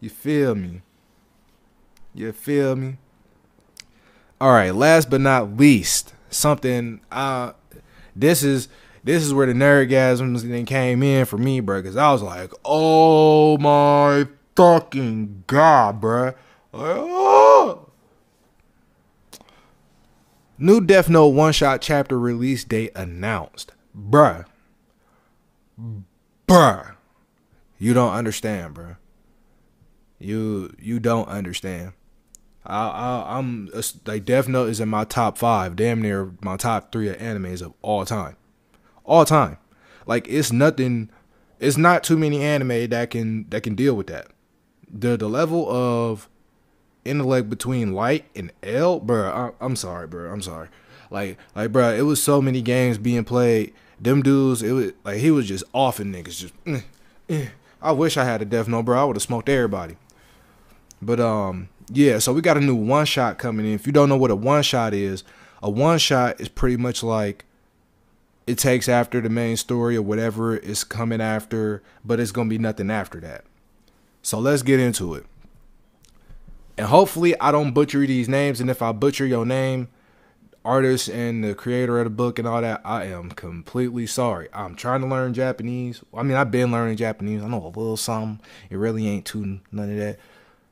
You 0.00 0.08
feel 0.08 0.54
me? 0.54 0.80
You 2.14 2.32
feel 2.32 2.74
me? 2.76 2.96
All 4.40 4.52
right, 4.52 4.74
last 4.74 5.10
but 5.10 5.20
not 5.20 5.58
least, 5.58 6.14
something 6.30 7.00
uh 7.10 7.52
this 8.14 8.42
is 8.42 8.68
this 9.04 9.22
is 9.22 9.32
where 9.32 9.46
the 9.46 9.52
nerdgasms 9.52 10.42
then 10.42 10.66
came 10.66 11.02
in 11.02 11.26
for 11.26 11.38
me, 11.38 11.60
bro, 11.60 11.82
cuz 11.82 11.96
I 11.96 12.10
was 12.10 12.22
like, 12.22 12.52
"Oh 12.64 13.56
my 13.58 14.26
fucking 14.56 15.44
god, 15.46 16.00
bro." 16.00 16.34
oh. 16.74 17.86
New 20.58 20.80
Death 20.80 21.08
Note 21.08 21.28
one 21.28 21.52
shot 21.52 21.82
chapter 21.82 22.18
release 22.18 22.64
date 22.64 22.92
announced. 22.94 23.72
Bruh. 23.96 24.46
Bruh. 26.48 26.94
You 27.78 27.92
don't 27.92 28.12
understand, 28.12 28.74
bruh. 28.74 28.96
You 30.18 30.74
you 30.78 30.98
don't 30.98 31.28
understand. 31.28 31.92
I, 32.68 33.38
I'm 33.38 33.70
like 34.06 34.24
Death 34.24 34.48
Note 34.48 34.68
is 34.68 34.80
in 34.80 34.88
my 34.88 35.04
top 35.04 35.38
five, 35.38 35.76
damn 35.76 36.02
near 36.02 36.32
my 36.42 36.56
top 36.56 36.92
three 36.92 37.08
of 37.08 37.16
animes 37.18 37.62
of 37.62 37.74
all 37.82 38.04
time, 38.04 38.36
all 39.04 39.24
time. 39.24 39.58
Like 40.06 40.26
it's 40.28 40.52
nothing. 40.52 41.10
It's 41.58 41.76
not 41.76 42.04
too 42.04 42.16
many 42.16 42.42
anime 42.42 42.88
that 42.90 43.10
can 43.10 43.48
that 43.50 43.62
can 43.62 43.74
deal 43.74 43.94
with 43.94 44.06
that. 44.08 44.28
The 44.90 45.16
the 45.16 45.28
level 45.28 45.68
of 45.70 46.28
intellect 47.04 47.48
between 47.48 47.92
light 47.92 48.24
and 48.34 48.52
L, 48.62 49.00
bro. 49.00 49.52
I, 49.60 49.64
am 49.64 49.76
sorry, 49.76 50.06
bro. 50.06 50.30
I'm 50.30 50.42
sorry. 50.42 50.68
Like 51.10 51.38
like, 51.54 51.72
bro, 51.72 51.94
it 51.94 52.02
was 52.02 52.22
so 52.22 52.42
many 52.42 52.62
games 52.62 52.98
being 52.98 53.24
played. 53.24 53.72
Them 54.00 54.22
dudes, 54.22 54.62
it 54.62 54.72
was 54.72 54.92
like 55.04 55.18
he 55.18 55.30
was 55.30 55.46
just 55.46 55.64
off 55.72 56.00
in 56.00 56.12
niggas. 56.12 56.38
Just, 56.38 56.54
eh, 56.66 56.80
eh. 57.28 57.48
I 57.80 57.92
wish 57.92 58.16
I 58.16 58.24
had 58.24 58.42
a 58.42 58.44
Death 58.44 58.68
Note, 58.68 58.84
bro. 58.84 59.00
I 59.00 59.04
would 59.04 59.16
have 59.16 59.22
smoked 59.22 59.48
everybody. 59.48 59.96
But 61.00 61.20
um, 61.20 61.68
yeah. 61.92 62.18
So 62.18 62.32
we 62.32 62.40
got 62.40 62.56
a 62.56 62.60
new 62.60 62.74
one 62.74 63.06
shot 63.06 63.38
coming 63.38 63.66
in. 63.66 63.72
If 63.72 63.86
you 63.86 63.92
don't 63.92 64.08
know 64.08 64.16
what 64.16 64.30
a 64.30 64.36
one 64.36 64.62
shot 64.62 64.94
is, 64.94 65.24
a 65.62 65.70
one 65.70 65.98
shot 65.98 66.40
is 66.40 66.48
pretty 66.48 66.76
much 66.76 67.02
like 67.02 67.44
it 68.46 68.58
takes 68.58 68.88
after 68.88 69.20
the 69.20 69.28
main 69.28 69.56
story 69.56 69.96
or 69.96 70.02
whatever 70.02 70.56
is 70.56 70.84
coming 70.84 71.20
after, 71.20 71.82
but 72.04 72.20
it's 72.20 72.32
gonna 72.32 72.48
be 72.48 72.58
nothing 72.58 72.90
after 72.90 73.20
that. 73.20 73.44
So 74.22 74.38
let's 74.38 74.62
get 74.62 74.80
into 74.80 75.14
it. 75.14 75.26
And 76.78 76.86
hopefully 76.86 77.38
I 77.40 77.52
don't 77.52 77.72
butcher 77.72 78.06
these 78.06 78.28
names. 78.28 78.60
And 78.60 78.70
if 78.70 78.82
I 78.82 78.92
butcher 78.92 79.26
your 79.26 79.46
name, 79.46 79.88
artist 80.66 81.08
and 81.08 81.44
the 81.44 81.54
creator 81.54 81.98
of 81.98 82.04
the 82.04 82.10
book 82.10 82.38
and 82.38 82.46
all 82.46 82.60
that, 82.60 82.82
I 82.84 83.04
am 83.04 83.30
completely 83.30 84.06
sorry. 84.06 84.48
I'm 84.52 84.74
trying 84.74 85.00
to 85.00 85.06
learn 85.06 85.32
Japanese. 85.32 86.02
I 86.12 86.22
mean, 86.22 86.36
I've 86.36 86.50
been 86.50 86.72
learning 86.72 86.96
Japanese. 86.96 87.42
I 87.42 87.48
know 87.48 87.64
a 87.64 87.68
little 87.68 87.96
something. 87.96 88.44
It 88.68 88.76
really 88.76 89.06
ain't 89.06 89.24
too 89.24 89.60
none 89.70 89.90
of 89.90 89.96
that. 89.96 90.18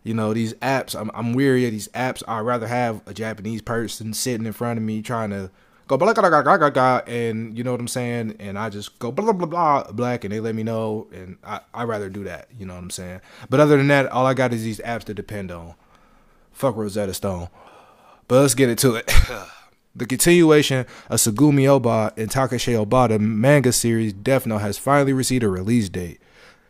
You 0.05 0.13
know, 0.13 0.35
these 0.35 0.53
apps, 0.55 0.99
I'm, 0.99 1.11
I'm 1.15 1.33
weary 1.33 1.65
of 1.65 1.73
these 1.73 1.89
apps. 1.89 2.23
I'd 2.29 2.41
rather 2.41 2.67
have 2.67 3.01
a 3.07 3.15
Japanese 3.15 3.63
person 3.63 4.13
sitting 4.13 4.47
in 4.47 4.53
front 4.53 4.79
of 4.79 4.85
me 4.85 5.01
trying 5.01 5.31
to 5.31 5.51
go 5.89 5.97
blah, 5.97 6.13
blah, 6.13 6.29
blah, 6.29 6.43
blah, 6.43 6.59
blah, 6.59 6.71
blah, 6.71 7.01
and 7.07 7.57
you 7.57 7.65
know 7.65 7.73
what 7.73 7.81
I'm 7.81 7.89
saying? 7.89 8.37
And 8.39 8.59
I 8.59 8.69
just 8.69 8.99
go 8.99 9.11
blah, 9.11 9.33
blah, 9.33 9.47
blah, 9.47 9.91
black 9.93 10.25
and 10.25 10.33
they 10.33 10.41
let 10.41 10.55
me 10.55 10.63
know. 10.63 11.09
And 11.11 11.39
I, 11.43 11.61
I'd 11.73 11.89
rather 11.89 12.11
do 12.11 12.25
that. 12.25 12.49
You 12.59 12.67
know 12.67 12.75
what 12.75 12.83
I'm 12.83 12.91
saying? 12.91 13.23
But 13.49 13.61
other 13.61 13.79
than 13.79 13.89
that, 13.89 14.07
all 14.09 14.27
I 14.27 14.35
got 14.35 14.53
is 14.53 14.63
these 14.63 14.79
apps 14.81 15.05
to 15.05 15.15
depend 15.15 15.51
on. 15.51 15.75
Fuck 16.53 16.77
Rosetta 16.77 17.15
Stone. 17.15 17.49
But 18.29 18.43
let's 18.43 18.55
get 18.55 18.69
into 18.69 18.95
it. 18.95 19.11
the 19.97 20.07
continuation 20.07 20.87
of 21.09 21.19
Tsugumi 21.19 21.67
Oba 21.67 22.13
and 22.17 22.31
Takeshi 22.31 22.73
Obata 22.73 23.19
manga 23.19 23.73
series 23.73 24.13
Death 24.13 24.47
Note 24.47 24.59
has 24.59 24.77
finally 24.77 25.13
received 25.13 25.45
a 25.45 25.49
release 25.49 25.89
date. 25.89 26.21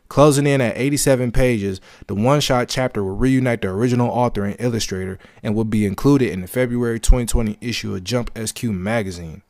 Closing 0.08 0.46
in 0.46 0.60
at 0.60 0.76
87 0.76 1.32
pages, 1.32 1.80
the 2.06 2.14
one 2.14 2.40
shot 2.40 2.68
chapter 2.68 3.02
will 3.02 3.16
reunite 3.16 3.62
the 3.62 3.68
original 3.68 4.10
author 4.10 4.44
and 4.44 4.56
illustrator 4.58 5.18
and 5.42 5.54
will 5.54 5.64
be 5.64 5.86
included 5.86 6.30
in 6.30 6.42
the 6.42 6.46
February 6.46 7.00
2020 7.00 7.56
issue 7.60 7.94
of 7.94 8.04
Jump 8.04 8.30
SQ 8.36 8.64
magazine. 8.64 9.42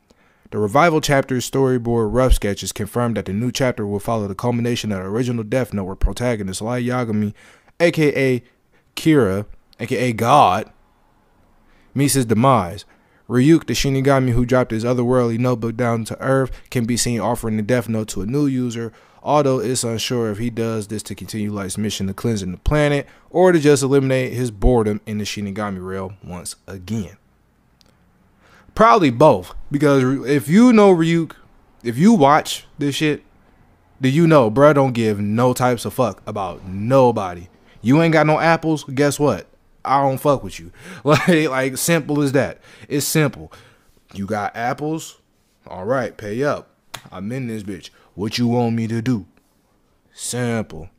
The 0.51 0.59
revival 0.59 1.01
chapter's 1.01 1.49
storyboard 1.49 2.13
rough 2.13 2.33
sketches 2.33 2.71
confirm 2.71 3.15
that 3.15 3.25
the 3.25 3.33
new 3.33 3.51
chapter 3.51 3.85
will 3.85 3.99
follow 3.99 4.27
the 4.27 4.35
culmination 4.35 4.91
of 4.91 4.99
the 4.99 5.05
original 5.05 5.43
Death 5.43 5.73
Note 5.73 5.83
where 5.83 5.95
protagonist 5.95 6.61
Light 6.61 6.85
Yagami, 6.85 7.33
aka 7.79 8.41
Kira, 8.95 9.45
aka 9.79 10.13
God, 10.13 10.71
meets 11.93 12.13
his 12.13 12.25
demise. 12.25 12.85
Ryuk, 13.27 13.65
the 13.65 13.73
Shinigami 13.73 14.31
who 14.31 14.45
dropped 14.45 14.71
his 14.71 14.83
otherworldly 14.83 15.39
notebook 15.39 15.75
down 15.75 16.05
to 16.05 16.21
Earth, 16.21 16.51
can 16.69 16.85
be 16.85 16.95
seen 16.95 17.19
offering 17.19 17.57
the 17.57 17.63
Death 17.63 17.89
Note 17.89 18.07
to 18.09 18.21
a 18.21 18.25
new 18.27 18.45
user, 18.45 18.93
although 19.25 19.59
it's 19.59 19.83
unsure 19.83 20.29
if 20.29 20.37
he 20.37 20.51
does 20.51 20.87
this 20.87 21.01
to 21.01 21.15
continue 21.15 21.51
Light's 21.51 21.79
mission 21.79 22.07
of 22.07 22.15
cleansing 22.15 22.51
the 22.51 22.59
planet 22.59 23.07
or 23.31 23.51
to 23.51 23.59
just 23.59 23.81
eliminate 23.81 24.33
his 24.33 24.51
boredom 24.51 25.01
in 25.07 25.17
the 25.17 25.23
Shinigami 25.23 25.83
realm 25.85 26.17
once 26.23 26.55
again. 26.67 27.17
Probably 28.75 29.09
both, 29.09 29.55
because 29.71 30.03
if 30.27 30.47
you 30.47 30.71
know 30.71 30.93
Ryuk, 30.93 31.31
if 31.83 31.97
you 31.97 32.13
watch 32.13 32.67
this 32.77 32.95
shit, 32.95 33.23
then 33.99 34.13
you 34.13 34.27
know, 34.27 34.51
bro, 34.51 34.73
don't 34.73 34.93
give 34.93 35.19
no 35.19 35.53
types 35.53 35.85
of 35.85 35.93
fuck 35.95 36.21
about 36.27 36.67
nobody. 36.67 37.47
You 37.81 38.01
ain't 38.03 38.13
got 38.13 38.27
no 38.27 38.39
apples, 38.39 38.83
guess 38.83 39.19
what? 39.19 39.47
I 39.83 40.03
don't 40.03 40.19
fuck 40.19 40.43
with 40.43 40.59
you. 40.59 40.71
Like, 41.03 41.49
like 41.49 41.77
simple 41.77 42.21
as 42.21 42.33
that. 42.33 42.59
It's 42.87 43.07
simple. 43.07 43.51
You 44.13 44.27
got 44.27 44.55
apples, 44.55 45.19
all 45.65 45.85
right, 45.85 46.15
pay 46.15 46.43
up. 46.43 46.69
I'm 47.11 47.31
in 47.31 47.47
this 47.47 47.63
bitch. 47.63 47.89
What 48.15 48.37
you 48.37 48.47
want 48.47 48.75
me 48.75 48.87
to 48.87 49.01
do? 49.01 49.25
Simple. 50.13 50.89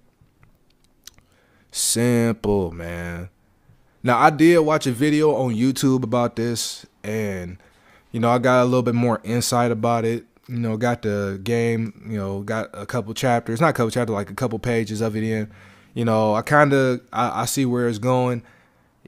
Simple, 1.71 2.71
man. 2.71 3.31
Now, 4.03 4.19
I 4.19 4.31
did 4.31 4.59
watch 4.61 4.87
a 4.87 4.93
video 4.93 5.35
on 5.35 5.55
YouTube 5.55 6.05
about 6.05 6.37
this, 6.37 6.87
and, 7.03 7.59
you 8.13 8.21
know, 8.21 8.31
I 8.31 8.39
got 8.39 8.63
a 8.63 8.65
little 8.65 8.83
bit 8.83 8.95
more 8.95 9.21
insight 9.25 9.71
about 9.71 10.05
it. 10.05 10.27
You 10.47 10.59
know, 10.59 10.77
got 10.77 11.03
the 11.03 11.41
game, 11.43 12.07
you 12.09 12.17
know, 12.17 12.43
got 12.43 12.71
a 12.73 12.87
couple 12.87 13.13
chapters, 13.15 13.61
not 13.61 13.71
a 13.71 13.73
couple 13.73 13.91
chapters, 13.91 14.15
like 14.15 14.31
a 14.31 14.35
couple 14.35 14.59
pages 14.61 15.01
of 15.01 15.17
it 15.17 15.25
in. 15.25 15.51
You 15.95 16.05
know, 16.05 16.35
I 16.35 16.43
kind 16.43 16.73
of, 16.73 17.01
I, 17.13 17.43
I 17.43 17.45
see 17.47 17.67
where 17.67 17.89
it's 17.89 17.99
going 17.99 18.43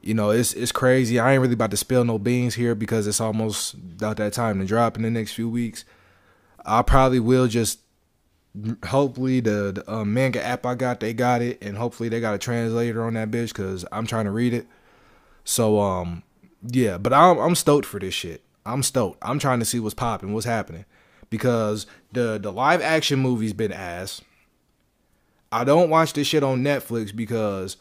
you 0.02 0.14
know, 0.14 0.30
it's 0.30 0.54
it's 0.54 0.72
crazy. 0.72 1.18
I 1.18 1.32
ain't 1.32 1.42
really 1.42 1.54
about 1.54 1.70
to 1.72 1.76
spill 1.76 2.04
no 2.04 2.18
beans 2.18 2.54
here 2.54 2.74
because 2.74 3.06
it's 3.06 3.20
almost 3.20 3.74
about 3.74 4.16
that 4.18 4.32
time 4.32 4.58
to 4.60 4.66
drop 4.66 4.96
in 4.96 5.02
the 5.02 5.10
next 5.10 5.32
few 5.32 5.48
weeks. 5.48 5.84
I 6.64 6.82
probably 6.82 7.20
will 7.20 7.48
just 7.48 7.80
hopefully 8.86 9.40
the, 9.40 9.72
the 9.72 9.92
uh, 9.92 10.04
manga 10.04 10.42
app 10.42 10.66
I 10.66 10.74
got 10.74 11.00
they 11.00 11.12
got 11.12 11.42
it 11.42 11.58
and 11.62 11.76
hopefully 11.76 12.08
they 12.08 12.20
got 12.20 12.34
a 12.34 12.38
translator 12.38 13.04
on 13.04 13.14
that 13.14 13.30
bitch 13.30 13.48
because 13.48 13.84
I'm 13.92 14.06
trying 14.06 14.24
to 14.24 14.30
read 14.30 14.54
it. 14.54 14.66
So 15.44 15.80
um 15.80 16.22
yeah, 16.62 16.98
but 16.98 17.12
I'm 17.12 17.38
I'm 17.38 17.54
stoked 17.54 17.86
for 17.86 18.00
this 18.00 18.14
shit. 18.14 18.42
I'm 18.66 18.82
stoked. 18.82 19.18
I'm 19.22 19.38
trying 19.38 19.60
to 19.60 19.64
see 19.64 19.80
what's 19.80 19.94
popping, 19.94 20.32
what's 20.32 20.46
happening, 20.46 20.84
because 21.30 21.86
the 22.12 22.38
the 22.38 22.52
live 22.52 22.82
action 22.82 23.18
movie's 23.18 23.52
been 23.52 23.72
ass. 23.72 24.20
I 25.50 25.64
don't 25.64 25.90
watch 25.90 26.12
this 26.12 26.26
shit 26.26 26.42
on 26.42 26.62
Netflix 26.62 27.14
because 27.14 27.78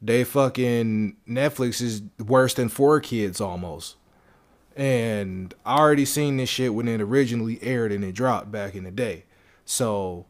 they 0.00 0.24
fucking 0.24 1.16
Netflix 1.28 1.82
is 1.82 2.02
worse 2.24 2.54
than 2.54 2.68
4Kids 2.68 3.40
almost. 3.40 3.96
And 4.76 5.52
I 5.66 5.78
already 5.78 6.04
seen 6.04 6.36
this 6.36 6.48
shit 6.48 6.72
when 6.72 6.88
it 6.88 7.00
originally 7.00 7.58
aired 7.62 7.92
and 7.92 8.04
it 8.04 8.14
dropped 8.14 8.52
back 8.52 8.74
in 8.74 8.84
the 8.84 8.90
day. 8.90 9.24
So 9.70 10.26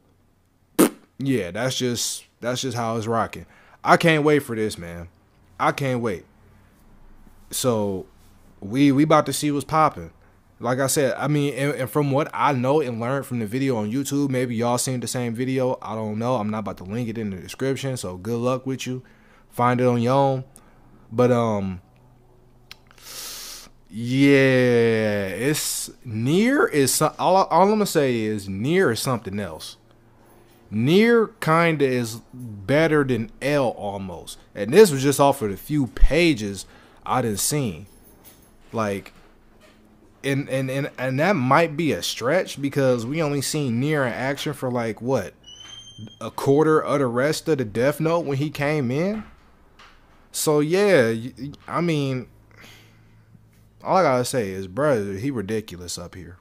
yeah, 1.19 1.51
that's 1.51 1.75
just 1.75 2.27
that's 2.41 2.61
just 2.61 2.77
how 2.77 2.99
it's 2.99 3.07
rocking. 3.07 3.47
I 3.83 3.97
can't 3.97 4.23
wait 4.23 4.41
for 4.41 4.55
this, 4.55 4.77
man. 4.77 5.09
I 5.59 5.73
can't 5.73 6.03
wait. 6.03 6.27
So 7.51 8.05
we 8.61 8.93
we 8.93 9.05
about 9.05 9.25
to 9.27 9.33
see 9.33 9.51
what's 9.51 9.65
popping. 9.65 10.11
Like 10.59 10.79
I 10.79 10.89
said, 10.89 11.15
I 11.17 11.27
mean, 11.27 11.55
and, 11.55 11.73
and, 11.75 11.91
from 11.91 12.11
what 12.11 12.31
I 12.35 12.53
know 12.53 12.83
and 12.83 13.01
learned 13.01 13.25
from 13.25 13.39
the 13.39 13.47
video 13.47 13.77
on 13.79 13.91
YouTube, 13.91 14.29
maybe 14.29 14.55
y'all 14.55 14.77
seen 14.77 15.01
the 15.01 15.07
same 15.07 15.33
video. 15.33 15.79
I 15.81 15.95
don't 15.95 16.19
know. 16.19 16.37
I'm 16.37 16.51
not 16.51 16.59
about 16.59 16.77
to 16.77 16.85
link 16.85 17.09
it 17.09 17.17
in 17.17 17.31
the 17.31 17.39
description, 17.39 17.97
so 17.97 18.19
good 18.19 18.37
luck 18.37 18.67
with 18.67 18.87
you. 18.87 19.03
Find 19.49 19.81
it 19.81 19.87
on 19.87 20.03
your 20.03 20.13
own. 20.13 20.45
But 21.11 21.33
um 21.33 21.81
yeah, 23.89 24.80
it's 25.51 25.91
Near 26.05 26.67
is 26.67 27.03
all, 27.03 27.19
all 27.19 27.63
I'm 27.63 27.69
gonna 27.69 27.87
say 27.87 28.21
is 28.21 28.49
Near 28.49 28.93
is 28.93 29.01
something 29.01 29.39
else. 29.39 29.77
Near 30.71 31.29
kinda 31.41 31.85
is 31.85 32.21
better 32.33 33.03
than 33.05 33.31
L 33.43 33.71
almost, 33.71 34.39
and 34.55 34.73
this 34.73 34.91
was 34.91 35.03
just 35.03 35.21
off 35.21 35.43
of 35.43 35.51
the 35.51 35.57
few 35.57 35.89
pages 35.89 36.67
I 37.05 37.23
didn't 37.23 37.41
see. 37.41 37.87
Like, 38.73 39.13
and 40.23 40.49
and 40.49 40.71
and 40.71 40.91
and 40.97 41.19
that 41.19 41.35
might 41.35 41.77
be 41.77 41.93
a 41.93 42.03
stretch 42.03 42.63
because 42.63 43.05
we 43.05 43.21
only 43.21 43.41
seen 43.43 43.81
near 43.81 44.07
in 44.07 44.13
action 44.13 44.53
for 44.53 44.71
like 44.71 45.03
what 45.03 45.35
a 46.21 46.31
quarter 46.31 46.81
of 46.81 47.01
the 47.01 47.07
rest 47.07 47.49
of 47.49 47.59
the 47.59 47.65
Death 47.65 48.01
Note 48.01 48.25
when 48.25 48.39
he 48.39 48.51
came 48.51 48.91
in. 48.91 49.25
So 50.33 50.61
yeah, 50.61 51.13
I 51.67 51.81
mean, 51.81 52.29
all 53.83 53.97
I 53.97 54.03
gotta 54.03 54.25
say 54.25 54.51
is, 54.51 54.67
bro, 54.67 55.15
he 55.15 55.31
ridiculous 55.31 55.99
up 55.99 56.15
here. 56.15 56.39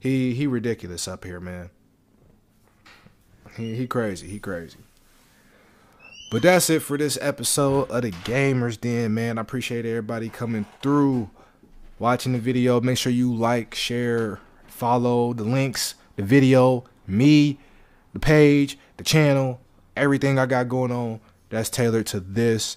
He 0.00 0.34
he 0.34 0.46
ridiculous 0.46 1.08
up 1.08 1.24
here, 1.24 1.40
man. 1.40 1.70
He 3.56 3.74
he 3.74 3.86
crazy. 3.86 4.28
He 4.28 4.38
crazy. 4.38 4.78
But 6.30 6.42
that's 6.42 6.68
it 6.68 6.82
for 6.82 6.98
this 6.98 7.16
episode 7.22 7.90
of 7.90 8.02
the 8.02 8.10
Gamers 8.10 8.78
Den, 8.78 9.14
man. 9.14 9.38
I 9.38 9.40
appreciate 9.40 9.86
everybody 9.86 10.28
coming 10.28 10.66
through, 10.82 11.30
watching 11.98 12.32
the 12.32 12.38
video. 12.38 12.82
Make 12.82 12.98
sure 12.98 13.10
you 13.10 13.34
like, 13.34 13.74
share, 13.74 14.38
follow 14.66 15.32
the 15.32 15.44
links, 15.44 15.94
the 16.16 16.22
video, 16.22 16.84
me, 17.06 17.58
the 18.12 18.18
page, 18.18 18.78
the 18.98 19.04
channel, 19.04 19.60
everything 19.96 20.38
I 20.38 20.44
got 20.44 20.68
going 20.68 20.92
on 20.92 21.20
that's 21.48 21.70
tailored 21.70 22.06
to 22.08 22.20
this. 22.20 22.76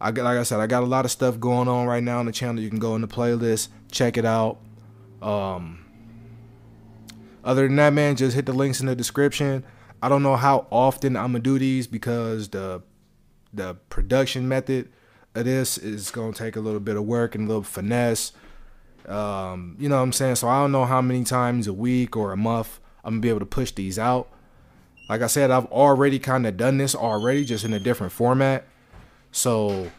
I 0.00 0.10
got, 0.10 0.24
like 0.24 0.38
I 0.38 0.42
said, 0.42 0.60
I 0.60 0.66
got 0.66 0.82
a 0.82 0.86
lot 0.86 1.04
of 1.04 1.10
stuff 1.10 1.40
going 1.40 1.68
on 1.68 1.86
right 1.86 2.02
now 2.02 2.18
on 2.18 2.26
the 2.26 2.32
channel. 2.32 2.62
You 2.62 2.68
can 2.68 2.78
go 2.78 2.94
in 2.94 3.00
the 3.00 3.08
playlist, 3.08 3.68
check 3.90 4.16
it 4.16 4.24
out. 4.24 4.58
Um, 5.22 5.84
other 7.42 7.66
than 7.66 7.76
that, 7.76 7.92
man, 7.92 8.16
just 8.16 8.34
hit 8.34 8.46
the 8.46 8.52
links 8.52 8.80
in 8.80 8.86
the 8.86 8.96
description. 8.96 9.64
I 10.02 10.08
don't 10.08 10.22
know 10.22 10.36
how 10.36 10.66
often 10.70 11.16
I'm 11.16 11.32
gonna 11.32 11.40
do 11.40 11.58
these 11.58 11.86
because 11.86 12.48
the 12.48 12.82
the 13.54 13.74
production 13.88 14.46
method 14.46 14.90
of 15.34 15.46
this 15.46 15.78
is 15.78 16.10
gonna 16.10 16.32
take 16.32 16.56
a 16.56 16.60
little 16.60 16.80
bit 16.80 16.96
of 16.96 17.04
work 17.04 17.34
and 17.34 17.44
a 17.44 17.46
little 17.46 17.62
finesse. 17.62 18.32
Um, 19.06 19.76
you 19.78 19.88
know 19.88 19.96
what 19.96 20.02
I'm 20.02 20.12
saying? 20.12 20.36
So 20.36 20.48
I 20.48 20.60
don't 20.60 20.72
know 20.72 20.84
how 20.84 21.00
many 21.00 21.24
times 21.24 21.66
a 21.66 21.72
week 21.72 22.16
or 22.16 22.32
a 22.32 22.36
month 22.36 22.80
I'm 23.04 23.14
gonna 23.14 23.20
be 23.20 23.28
able 23.28 23.40
to 23.40 23.46
push 23.46 23.70
these 23.70 23.98
out. 23.98 24.28
Like 25.08 25.22
I 25.22 25.28
said, 25.28 25.50
I've 25.50 25.66
already 25.66 26.18
kind 26.18 26.46
of 26.46 26.56
done 26.56 26.78
this 26.78 26.94
already, 26.94 27.44
just 27.44 27.64
in 27.64 27.72
a 27.72 27.78
different 27.78 28.12
format. 28.12 28.66
So 29.36 29.90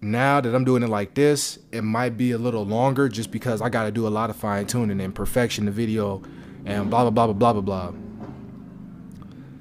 now 0.00 0.40
that 0.40 0.54
I'm 0.54 0.62
doing 0.62 0.84
it 0.84 0.88
like 0.88 1.14
this, 1.14 1.58
it 1.72 1.82
might 1.82 2.16
be 2.16 2.30
a 2.30 2.38
little 2.38 2.64
longer 2.64 3.08
just 3.08 3.32
because 3.32 3.60
I 3.60 3.68
got 3.68 3.86
to 3.86 3.90
do 3.90 4.06
a 4.06 4.08
lot 4.08 4.30
of 4.30 4.36
fine 4.36 4.64
tuning 4.64 5.00
and 5.00 5.12
perfection 5.12 5.64
the 5.64 5.72
video 5.72 6.22
and 6.64 6.88
blah 6.88 7.02
blah 7.02 7.10
blah 7.10 7.32
blah 7.32 7.52
blah 7.52 7.60
blah 7.60 7.90
blah. 7.90 7.98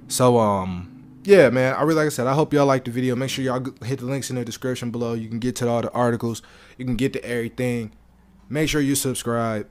So 0.10 0.38
um 0.38 1.20
yeah, 1.24 1.50
man, 1.50 1.74
I 1.74 1.82
really 1.82 1.96
like 1.96 2.06
I 2.06 2.10
said, 2.10 2.28
I 2.28 2.36
hope 2.36 2.54
y'all 2.54 2.68
liked 2.68 2.86
the 2.86 2.92
video. 2.92 3.16
Make 3.16 3.32
sure 3.32 3.44
y'all 3.44 3.66
hit 3.84 3.98
the 3.98 4.06
links 4.06 4.30
in 4.30 4.36
the 4.36 4.46
description 4.46 4.92
below. 4.92 5.14
You 5.14 5.28
can 5.28 5.40
get 5.40 5.56
to 5.56 5.68
all 5.68 5.82
the 5.82 5.92
articles. 5.92 6.44
You 6.78 6.86
can 6.86 6.96
get 6.96 7.14
to 7.14 7.26
everything. 7.26 7.94
Make 8.48 8.70
sure 8.70 8.80
you 8.80 8.94
subscribe. 8.94 9.68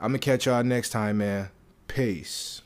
I'm 0.00 0.08
gonna 0.08 0.18
catch 0.18 0.46
y'all 0.46 0.64
next 0.64 0.90
time, 0.90 1.18
man. 1.18 1.50
Peace. 1.86 2.62